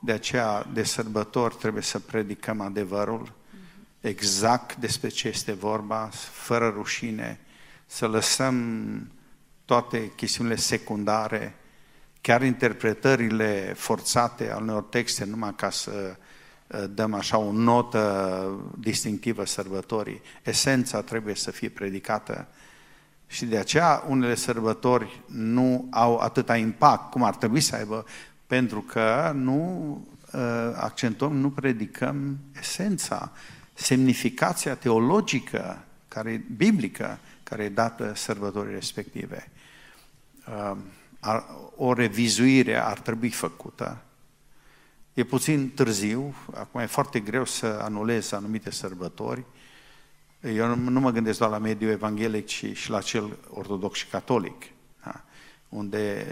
De 0.00 0.12
aceea, 0.12 0.66
de 0.72 0.82
sărbători 0.82 1.54
trebuie 1.54 1.82
să 1.82 1.98
predicăm 1.98 2.60
adevărul, 2.60 3.32
exact 4.00 4.76
despre 4.76 5.08
ce 5.08 5.28
este 5.28 5.52
vorba, 5.52 6.08
fără 6.32 6.68
rușine, 6.68 7.40
să 7.86 8.06
lăsăm 8.06 9.10
toate 9.64 10.12
chestiunile 10.16 10.56
secundare, 10.56 11.54
chiar 12.20 12.42
interpretările 12.42 13.74
forțate 13.76 14.50
al 14.50 14.62
unor 14.62 14.82
texte 14.82 15.24
numai 15.24 15.54
ca 15.54 15.70
să 15.70 15.90
Eh, 15.90 16.16
dăm 16.94 17.14
așa 17.14 17.38
o 17.38 17.52
notă 17.52 18.50
distinctivă 18.78 19.44
sărbătorii. 19.44 20.20
Esența 20.42 21.02
trebuie 21.02 21.34
să 21.34 21.50
fie 21.50 21.68
predicată 21.68 22.46
și 23.26 23.44
de 23.44 23.58
aceea 23.58 24.04
unele 24.08 24.34
sărbători 24.34 25.20
nu 25.26 25.88
au 25.90 26.18
atâta 26.18 26.56
impact 26.56 27.10
cum 27.10 27.22
ar 27.22 27.36
trebui 27.36 27.60
să 27.60 27.76
aibă, 27.76 28.04
pentru 28.46 28.80
că 28.80 29.32
nu 29.34 30.00
eh, 30.32 30.40
accentuăm, 30.74 31.36
nu 31.36 31.50
predicăm 31.50 32.38
esența, 32.58 33.32
semnificația 33.74 34.74
teologică, 34.74 35.84
care, 36.08 36.44
biblică, 36.56 37.18
care 37.42 37.64
e 37.64 37.68
dată 37.68 38.12
sărbătorii 38.14 38.74
respective. 38.74 39.48
Eh, 40.48 40.72
o 41.76 41.92
revizuire 41.92 42.76
ar 42.76 42.98
trebui 42.98 43.30
făcută 43.30 43.98
E 45.16 45.24
puțin 45.24 45.70
târziu, 45.70 46.34
acum 46.54 46.80
e 46.80 46.86
foarte 46.86 47.20
greu 47.20 47.44
să 47.44 47.66
anulez 47.66 48.32
anumite 48.32 48.70
sărbători. 48.70 49.44
Eu 50.40 50.74
nu 50.74 51.00
mă 51.00 51.10
gândesc 51.10 51.38
doar 51.38 51.50
la 51.50 51.58
mediul 51.58 51.90
evanghelic, 51.90 52.46
ci 52.46 52.64
și 52.72 52.90
la 52.90 53.00
cel 53.00 53.38
ortodox 53.50 53.98
și 53.98 54.06
catolic, 54.06 54.64
da? 55.04 55.24
unde 55.68 56.26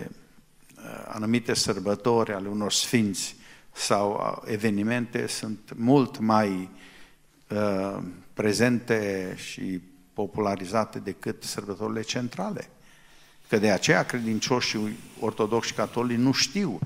anumite 1.09 1.55
sărbători 1.55 2.33
ale 2.33 2.49
unor 2.49 2.73
sfinți 2.73 3.37
sau 3.73 4.43
evenimente 4.47 5.27
sunt 5.27 5.73
mult 5.77 6.19
mai 6.19 6.71
uh, 7.49 8.03
prezente 8.35 9.33
și 9.37 9.81
popularizate 10.13 10.99
decât 10.99 11.43
sărbătorile 11.43 12.03
centrale. 12.03 12.69
Că 13.49 13.57
de 13.59 13.71
aceea 13.71 14.05
credincioșii 14.05 14.99
ortodoxi 15.21 15.69
și 15.69 15.75
catolici 15.75 16.19
nu 16.19 16.33
știu 16.33 16.79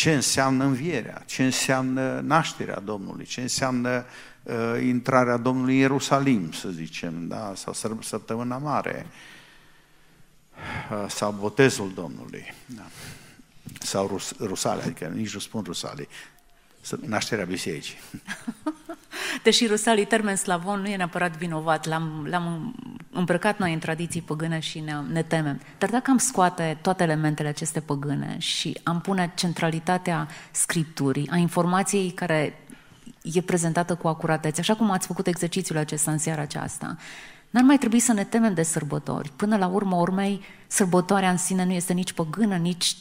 ce 0.00 0.14
înseamnă 0.14 0.64
învierea, 0.64 1.22
ce 1.26 1.44
înseamnă 1.44 2.20
nașterea 2.20 2.80
Domnului, 2.80 3.24
ce 3.24 3.40
înseamnă 3.40 4.04
uh, 4.42 4.54
intrarea 4.82 5.36
Domnului 5.36 5.74
în 5.74 5.80
Ierusalim, 5.80 6.52
să 6.52 6.68
zicem, 6.68 7.28
da? 7.28 7.52
sau 7.56 7.72
săptămâna 8.00 8.58
mare, 8.58 9.06
uh, 10.90 11.04
sau 11.08 11.32
botezul 11.32 11.92
Domnului, 11.94 12.54
da? 12.66 12.86
sau 13.80 14.06
Rus, 14.06 14.34
Rusale, 14.38 14.82
adică 14.82 15.04
nici 15.04 15.34
nu 15.34 15.40
spun 15.40 15.62
Rusale, 15.62 16.08
nașterea 17.00 17.44
bisericii. 17.44 17.98
Deși 19.42 19.66
Rusalii, 19.66 20.04
termen 20.04 20.36
slavon, 20.36 20.80
nu 20.80 20.88
e 20.88 20.96
neapărat 20.96 21.36
vinovat, 21.36 21.86
l-am, 21.86 22.26
l-am 22.28 22.74
îmbrăcat 23.12 23.58
noi 23.58 23.72
în 23.72 23.78
tradiții 23.78 24.22
păgâne 24.22 24.58
și 24.58 24.80
ne, 24.80 24.94
ne 25.12 25.22
temem. 25.22 25.60
Dar 25.78 25.90
dacă 25.90 26.10
am 26.10 26.18
scoate 26.18 26.78
toate 26.82 27.02
elementele 27.02 27.48
aceste 27.48 27.80
păgâne 27.80 28.36
și 28.38 28.80
am 28.82 29.00
pune 29.00 29.32
centralitatea 29.34 30.28
scripturii, 30.50 31.28
a 31.30 31.36
informației 31.36 32.10
care 32.10 32.66
e 33.22 33.40
prezentată 33.40 33.94
cu 33.94 34.08
acuratețe, 34.08 34.60
așa 34.60 34.74
cum 34.74 34.90
ați 34.90 35.06
făcut 35.06 35.26
exercițiul 35.26 35.78
acesta 35.78 36.10
în 36.10 36.18
seara 36.18 36.40
aceasta, 36.42 36.96
N-ar 37.50 37.64
mai 37.64 37.78
trebui 37.78 37.98
să 37.98 38.12
ne 38.12 38.24
temem 38.24 38.54
de 38.54 38.62
sărbători. 38.62 39.32
Până 39.36 39.56
la 39.56 39.66
urmă 39.66 39.96
urmei, 39.96 40.40
sărbătoarea 40.66 41.30
în 41.30 41.36
sine 41.36 41.64
nu 41.64 41.72
este 41.72 41.92
nici 41.92 42.12
păgână, 42.12 42.56
nici 42.56 42.96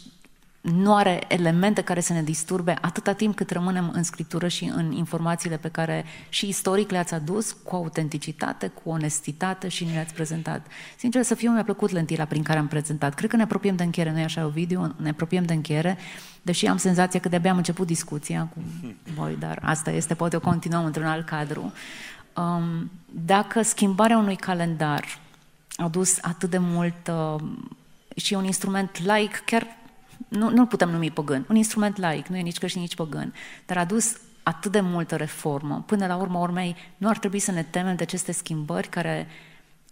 nu 0.62 0.96
are 0.96 1.22
elemente 1.28 1.82
care 1.82 2.00
să 2.00 2.14
ne 2.14 2.24
disturbe 2.24 2.78
atâta 2.82 3.14
timp 3.14 3.36
cât 3.36 3.52
rămânem 3.52 3.92
în 3.94 4.04
scriptură 4.04 4.48
și 4.48 4.72
în 4.76 4.92
informațiile 4.92 5.58
pe 5.58 5.68
care 5.68 6.06
și 6.30 6.48
istoric 6.48 6.90
le-ați 6.90 7.14
adus 7.14 7.52
cu 7.52 7.76
autenticitate, 7.76 8.68
cu 8.68 8.90
onestitate 8.90 9.68
și 9.68 9.86
ne 9.86 9.94
le-ați 9.94 10.14
prezentat. 10.14 10.68
Sincer 10.98 11.24
să 11.24 11.36
fiu, 11.36 11.52
mi-a 11.52 11.64
plăcut 11.64 11.90
lentila 11.90 12.26
prin 12.26 12.44
care 12.44 12.60
am 12.60 12.68
prezentat. 12.68 13.14
Cred 13.14 13.30
că 13.30 13.36
ne 13.36 13.42
apropiem 13.42 13.76
de 13.76 13.84
încheiere, 13.84 14.12
nu-i 14.12 14.24
așa, 14.24 14.48
video, 14.48 14.92
Ne 14.96 15.10
apropiem 15.10 15.46
de 15.46 15.54
încheiere, 15.54 15.98
deși 16.42 16.66
am 16.66 16.78
senzația 16.78 17.20
că 17.20 17.30
de-abia 17.30 17.52
am 17.52 17.58
început 17.58 17.88
discuția 17.88 18.50
cu 18.54 18.62
voi, 19.16 19.36
dar 19.40 19.60
asta 19.62 19.92
este, 19.92 20.14
poate 20.14 20.36
o 20.36 20.40
continuăm 20.40 20.86
într-un 20.86 21.06
alt 21.06 21.26
cadru. 21.26 21.74
Um, 22.36 22.92
dacă 23.06 23.62
schimbarea 23.62 24.18
unui 24.18 24.36
calendar 24.36 25.04
a 25.76 25.88
dus 25.88 26.18
atât 26.22 26.50
de 26.50 26.58
mult 26.58 27.08
uh, 27.08 27.42
și 28.16 28.34
un 28.34 28.46
instrument 28.46 29.04
laic, 29.06 29.42
chiar 29.46 29.78
nu, 30.28 30.50
nu-l 30.50 30.68
putem 30.68 30.90
numi 30.90 31.12
păgân, 31.12 31.46
un 31.50 31.56
instrument 31.56 31.98
laic, 31.98 32.28
nu 32.28 32.38
e 32.38 32.42
nici 32.42 32.58
creștin, 32.58 32.82
nici 32.82 32.96
păgân, 32.96 33.34
dar 33.66 33.78
a 33.78 33.86
dus 33.86 34.18
atât 34.44 34.72
de 34.72 34.80
multă 34.80 35.16
reformă. 35.16 35.84
Până 35.86 36.08
la 36.08 36.16
urmă, 36.16 36.40
urmei, 36.40 36.76
nu 36.98 37.10
ar 37.10 37.18
trebui 37.18 37.40
să 37.40 37.52
ne 37.52 37.64
temem 37.64 37.96
de 37.96 38.04
aceste 38.04 38.32
schimbări 38.32 38.88
care 38.88 39.28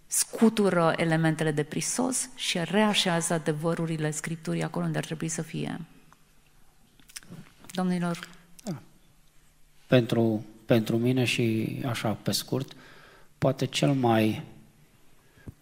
scutură 0.06 0.92
elementele 0.96 1.50
de 1.50 1.62
prisos 1.62 2.28
și 2.34 2.58
reașează 2.64 3.32
adevărurile 3.32 4.10
Scripturii 4.10 4.62
acolo 4.62 4.84
unde 4.84 4.98
ar 4.98 5.04
trebui 5.04 5.28
să 5.28 5.42
fie. 5.42 5.80
Domnilor? 7.70 8.28
Da. 8.64 8.80
Pentru, 9.86 10.44
pentru 10.66 10.96
mine 10.96 11.24
și 11.24 11.78
așa 11.86 12.12
pe 12.12 12.30
scurt, 12.30 12.72
poate 13.38 13.66
cel 13.66 13.92
mai, 13.92 14.42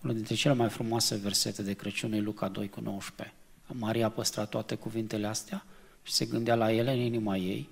unul 0.03 0.15
dintre 0.15 0.35
cele 0.35 0.55
mai 0.55 0.69
frumoase 0.69 1.17
versete 1.17 1.63
de 1.63 1.73
Crăciun 1.73 2.13
e 2.13 2.21
Luca 2.21 2.49
2 2.49 2.69
cu 2.69 2.81
19. 2.81 3.36
Maria 3.73 4.07
a 4.07 4.11
păstrat 4.11 4.49
toate 4.49 4.75
cuvintele 4.75 5.27
astea 5.27 5.65
și 6.03 6.13
se 6.13 6.25
gândea 6.25 6.55
la 6.55 6.73
ele 6.73 6.93
în 6.93 6.99
inima 6.99 7.37
ei. 7.37 7.69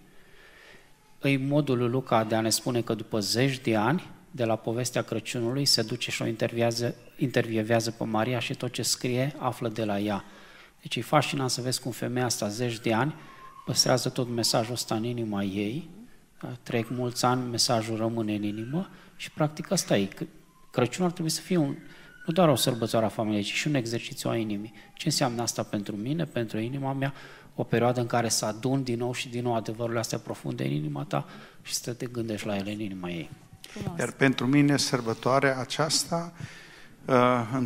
Îi 1.19 1.37
modul 1.37 1.79
lui 1.79 1.89
Luca 1.89 2.25
de 2.25 2.35
a 2.35 2.41
ne 2.41 2.51
spune 2.51 2.81
că 2.81 2.95
după 2.95 3.21
zeci 3.21 3.59
de 3.59 3.77
ani 3.77 4.11
de 4.31 4.45
la 4.45 4.57
povestea 4.57 5.03
Crăciunului 5.03 5.65
se 5.65 5.83
duce 5.83 6.11
și 6.11 6.23
o 6.23 6.27
intervievează 7.17 7.91
pe 7.91 8.05
Maria 8.05 8.39
și 8.39 8.55
tot 8.55 8.73
ce 8.73 8.83
scrie 8.83 9.35
află 9.39 9.69
de 9.69 9.85
la 9.85 9.99
ea. 9.99 10.25
Deci 10.81 10.97
e 10.97 11.03
fascinant 11.03 11.51
să 11.51 11.61
vezi 11.61 11.81
cum 11.81 11.91
femeia 11.91 12.25
asta 12.25 12.49
zeci 12.49 12.79
de 12.79 12.95
ani 12.95 13.15
păstrează 13.65 14.09
tot 14.09 14.29
mesajul 14.29 14.73
ăsta 14.73 14.95
în 14.95 15.05
inima 15.05 15.43
ei, 15.43 15.91
trec 16.63 16.89
mulți 16.89 17.25
ani, 17.25 17.51
mesajul 17.51 17.97
rămâne 17.97 18.35
în 18.35 18.43
inimă 18.43 18.91
și 19.17 19.31
practic 19.31 19.71
asta 19.71 19.97
e. 19.97 20.09
Crăciunul 20.71 21.09
ar 21.09 21.13
trebui 21.13 21.31
să 21.31 21.41
fie 21.41 21.57
un, 21.57 21.77
nu 22.25 22.33
doar 22.33 22.49
o 22.49 22.55
sărbătoare 22.55 23.07
a 23.07 23.09
familiei, 23.09 23.43
ci 23.43 23.53
și 23.53 23.67
un 23.67 23.75
exercițiu 23.75 24.31
a 24.31 24.37
inimii. 24.37 24.73
Ce 24.95 25.07
înseamnă 25.07 25.43
asta 25.43 25.63
pentru 25.63 25.97
mine, 25.97 26.25
pentru 26.25 26.59
inima 26.59 26.93
mea? 26.93 27.15
O 27.55 27.63
perioadă 27.63 28.01
în 28.01 28.07
care 28.07 28.29
să 28.29 28.45
adun 28.45 28.83
din 28.83 28.99
nou 28.99 29.13
și 29.13 29.29
din 29.29 29.43
nou 29.43 29.55
adevărurile 29.55 29.99
astea 29.99 30.19
profunde 30.19 30.65
în 30.65 30.71
inima 30.71 31.05
ta 31.05 31.27
și 31.63 31.75
să 31.75 31.93
te 31.93 32.07
gândești 32.07 32.47
la 32.47 32.57
ele 32.57 32.73
în 32.73 32.81
inima 32.81 33.11
ei. 33.11 33.31
Frumos. 33.61 33.99
Iar 33.99 34.13
pentru 34.13 34.47
mine 34.47 34.77
sărbătoarea 34.77 35.59
aceasta 35.59 36.33
uh, 37.05 37.63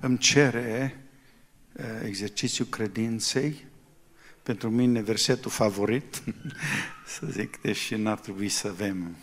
îmi 0.00 0.18
cere 0.18 1.04
uh, 1.72 1.84
exercițiul 2.04 2.66
credinței, 2.66 3.66
pentru 4.42 4.70
mine 4.70 5.00
versetul 5.00 5.50
favorit, 5.50 6.22
să 7.16 7.26
zic, 7.30 7.60
deși 7.60 7.94
n-ar 7.94 8.18
trebui 8.18 8.48
să 8.48 8.68
avem 8.68 9.16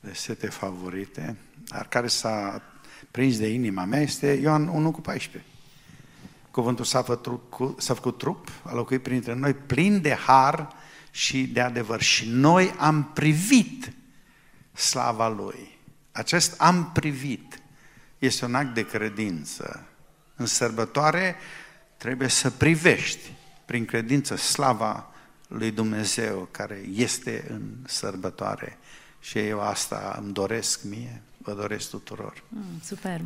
versete 0.00 0.46
favorite, 0.46 1.36
dar 1.68 1.88
care 1.88 2.06
s-a 2.06 2.62
prins 3.10 3.38
de 3.38 3.48
inima 3.48 3.84
mea 3.84 4.00
este 4.00 4.32
Ioan 4.32 4.68
1 4.68 4.90
cu 4.90 5.00
14. 5.00 5.50
Cuvântul 6.50 6.84
s-a 6.84 7.02
făcut, 7.02 7.80
s-a 7.80 7.94
făcut 7.94 8.18
trup, 8.18 8.48
a 8.62 8.74
locuit 8.74 9.02
printre 9.02 9.34
noi, 9.34 9.54
plin 9.54 10.00
de 10.00 10.14
har 10.14 10.68
și 11.10 11.46
de 11.46 11.60
adevăr. 11.60 12.02
Și 12.02 12.28
noi 12.28 12.74
am 12.78 13.10
privit 13.14 13.92
slava 14.72 15.28
Lui. 15.28 15.78
Acest 16.12 16.60
am 16.60 16.90
privit 16.92 17.62
este 18.18 18.44
un 18.44 18.54
act 18.54 18.74
de 18.74 18.86
credință. 18.86 19.86
În 20.36 20.46
sărbătoare 20.46 21.36
trebuie 21.96 22.28
să 22.28 22.50
privești 22.50 23.32
prin 23.64 23.84
credință 23.84 24.36
slava 24.36 25.12
lui 25.48 25.70
Dumnezeu 25.70 26.48
care 26.50 26.82
este 26.94 27.46
în 27.48 27.62
sărbătoare. 27.86 28.78
Și 29.20 29.38
eu 29.38 29.60
asta 29.60 30.18
îmi 30.22 30.32
doresc 30.32 30.82
mie 30.82 31.22
vă 31.42 31.52
doresc 31.52 31.90
tuturor. 31.90 32.42
Mm, 32.48 32.80
super. 32.82 33.20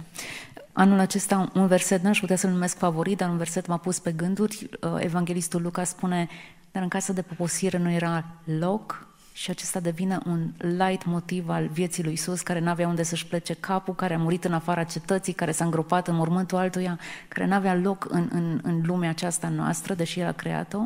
Anul 0.73 0.99
acesta 0.99 1.51
un 1.55 1.67
verset, 1.67 2.03
n-aș 2.03 2.21
putea 2.21 2.37
să-l 2.37 2.51
numesc 2.51 2.77
favorit, 2.77 3.17
dar 3.17 3.29
un 3.29 3.37
verset 3.37 3.67
m-a 3.67 3.77
pus 3.77 3.99
pe 3.99 4.13
gânduri. 4.13 4.69
Uh, 4.81 4.97
Evanghelistul 4.99 5.63
Luca 5.63 5.85
spune, 5.85 6.29
dar 6.73 6.83
în 6.83 6.89
casă 6.89 7.13
de 7.13 7.23
poposire 7.23 7.79
nu 7.79 7.91
era 7.91 8.25
loc 8.45 9.07
și 9.33 9.51
acesta 9.51 9.81
devine 9.81 10.19
un 10.27 10.51
light 10.59 11.05
motiv 11.05 11.49
al 11.49 11.67
vieții 11.67 12.03
lui 12.03 12.13
Isus, 12.13 12.41
care 12.41 12.59
n-avea 12.59 12.89
unde 12.89 13.03
să-și 13.03 13.27
plece 13.27 13.55
capul, 13.55 13.95
care 13.95 14.15
a 14.15 14.19
murit 14.19 14.45
în 14.45 14.53
afara 14.53 14.85
cetății, 14.85 15.33
care 15.33 15.53
s-a 15.53 15.65
îngropat 15.65 16.09
în 16.09 16.15
mormântul 16.15 16.59
altuia, 16.59 16.99
care 17.29 17.47
n-avea 17.47 17.75
loc 17.75 18.07
în, 18.11 18.29
în, 18.33 18.61
în 18.63 18.83
lumea 18.85 19.11
aceasta 19.11 19.49
noastră, 19.49 19.95
deși 19.95 20.21
el 20.21 20.27
a 20.27 20.33
creat-o. 20.33 20.81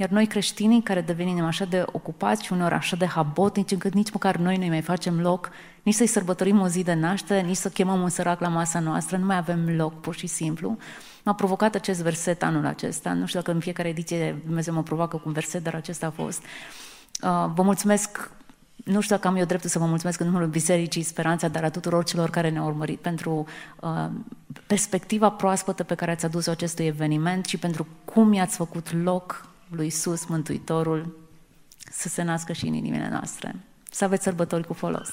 Iar 0.00 0.08
noi 0.08 0.26
creștinii, 0.26 0.82
care 0.82 1.00
devenim 1.00 1.44
așa 1.44 1.64
de 1.64 1.84
ocupați 1.92 2.44
și 2.44 2.52
uneori 2.52 2.74
așa 2.74 2.96
de 2.96 3.06
habotnici, 3.06 3.70
încât 3.70 3.94
nici 3.94 4.10
măcar 4.12 4.36
noi 4.36 4.56
nu 4.56 4.66
mai 4.66 4.80
facem 4.80 5.20
loc, 5.20 5.50
nici 5.82 5.94
să-i 5.94 6.06
sărbătorim 6.06 6.60
o 6.60 6.68
zi 6.68 6.82
de 6.82 6.94
naștere, 6.94 7.40
nici 7.40 7.56
să 7.56 7.68
chemăm 7.68 8.00
un 8.00 8.08
sărac 8.08 8.40
la 8.40 8.48
masa 8.48 8.80
noastră, 8.80 9.16
nu 9.16 9.26
mai 9.26 9.36
avem 9.36 9.76
loc, 9.76 10.00
pur 10.00 10.14
și 10.14 10.26
simplu. 10.26 10.76
M-a 11.24 11.34
provocat 11.34 11.74
acest 11.74 12.02
verset 12.02 12.42
anul 12.42 12.66
acesta. 12.66 13.12
Nu 13.12 13.26
știu 13.26 13.38
dacă 13.38 13.52
în 13.52 13.60
fiecare 13.60 13.88
ediție 13.88 14.42
Dumnezeu 14.44 14.74
mă 14.74 14.82
provoacă 14.82 15.16
cu 15.16 15.22
un 15.26 15.32
verset, 15.32 15.62
dar 15.62 15.74
acesta 15.74 16.06
a 16.06 16.10
fost. 16.10 16.42
Uh, 17.22 17.50
vă 17.54 17.62
mulțumesc 17.62 18.30
nu 18.84 19.00
știu 19.00 19.14
dacă 19.14 19.28
am 19.28 19.36
eu 19.36 19.44
dreptul 19.44 19.70
să 19.70 19.78
vă 19.78 19.84
mulțumesc 19.84 20.20
în 20.20 20.26
numărul 20.26 20.48
Bisericii 20.48 21.02
Speranța, 21.02 21.48
dar 21.48 21.64
a 21.64 21.70
tuturor 21.70 22.04
celor 22.04 22.30
care 22.30 22.50
ne-au 22.50 22.66
urmărit 22.66 23.00
pentru 23.00 23.46
uh, 23.80 24.06
perspectiva 24.66 25.30
proaspătă 25.30 25.84
pe 25.84 25.94
care 25.94 26.10
ați 26.10 26.24
adus-o 26.24 26.50
acestui 26.50 26.86
eveniment 26.86 27.44
și 27.44 27.56
pentru 27.56 27.86
cum 28.04 28.32
i-ați 28.32 28.56
făcut 28.56 28.92
loc 29.02 29.48
lui 29.70 29.86
Isus, 29.86 30.24
Mântuitorul, 30.24 31.16
să 31.90 32.08
se 32.08 32.22
nască 32.22 32.52
și 32.52 32.66
în 32.66 32.74
inimile 32.74 33.08
noastre. 33.08 33.54
Să 33.90 34.04
aveți 34.04 34.22
sărbători 34.22 34.66
cu 34.66 34.72
folos! 34.72 35.08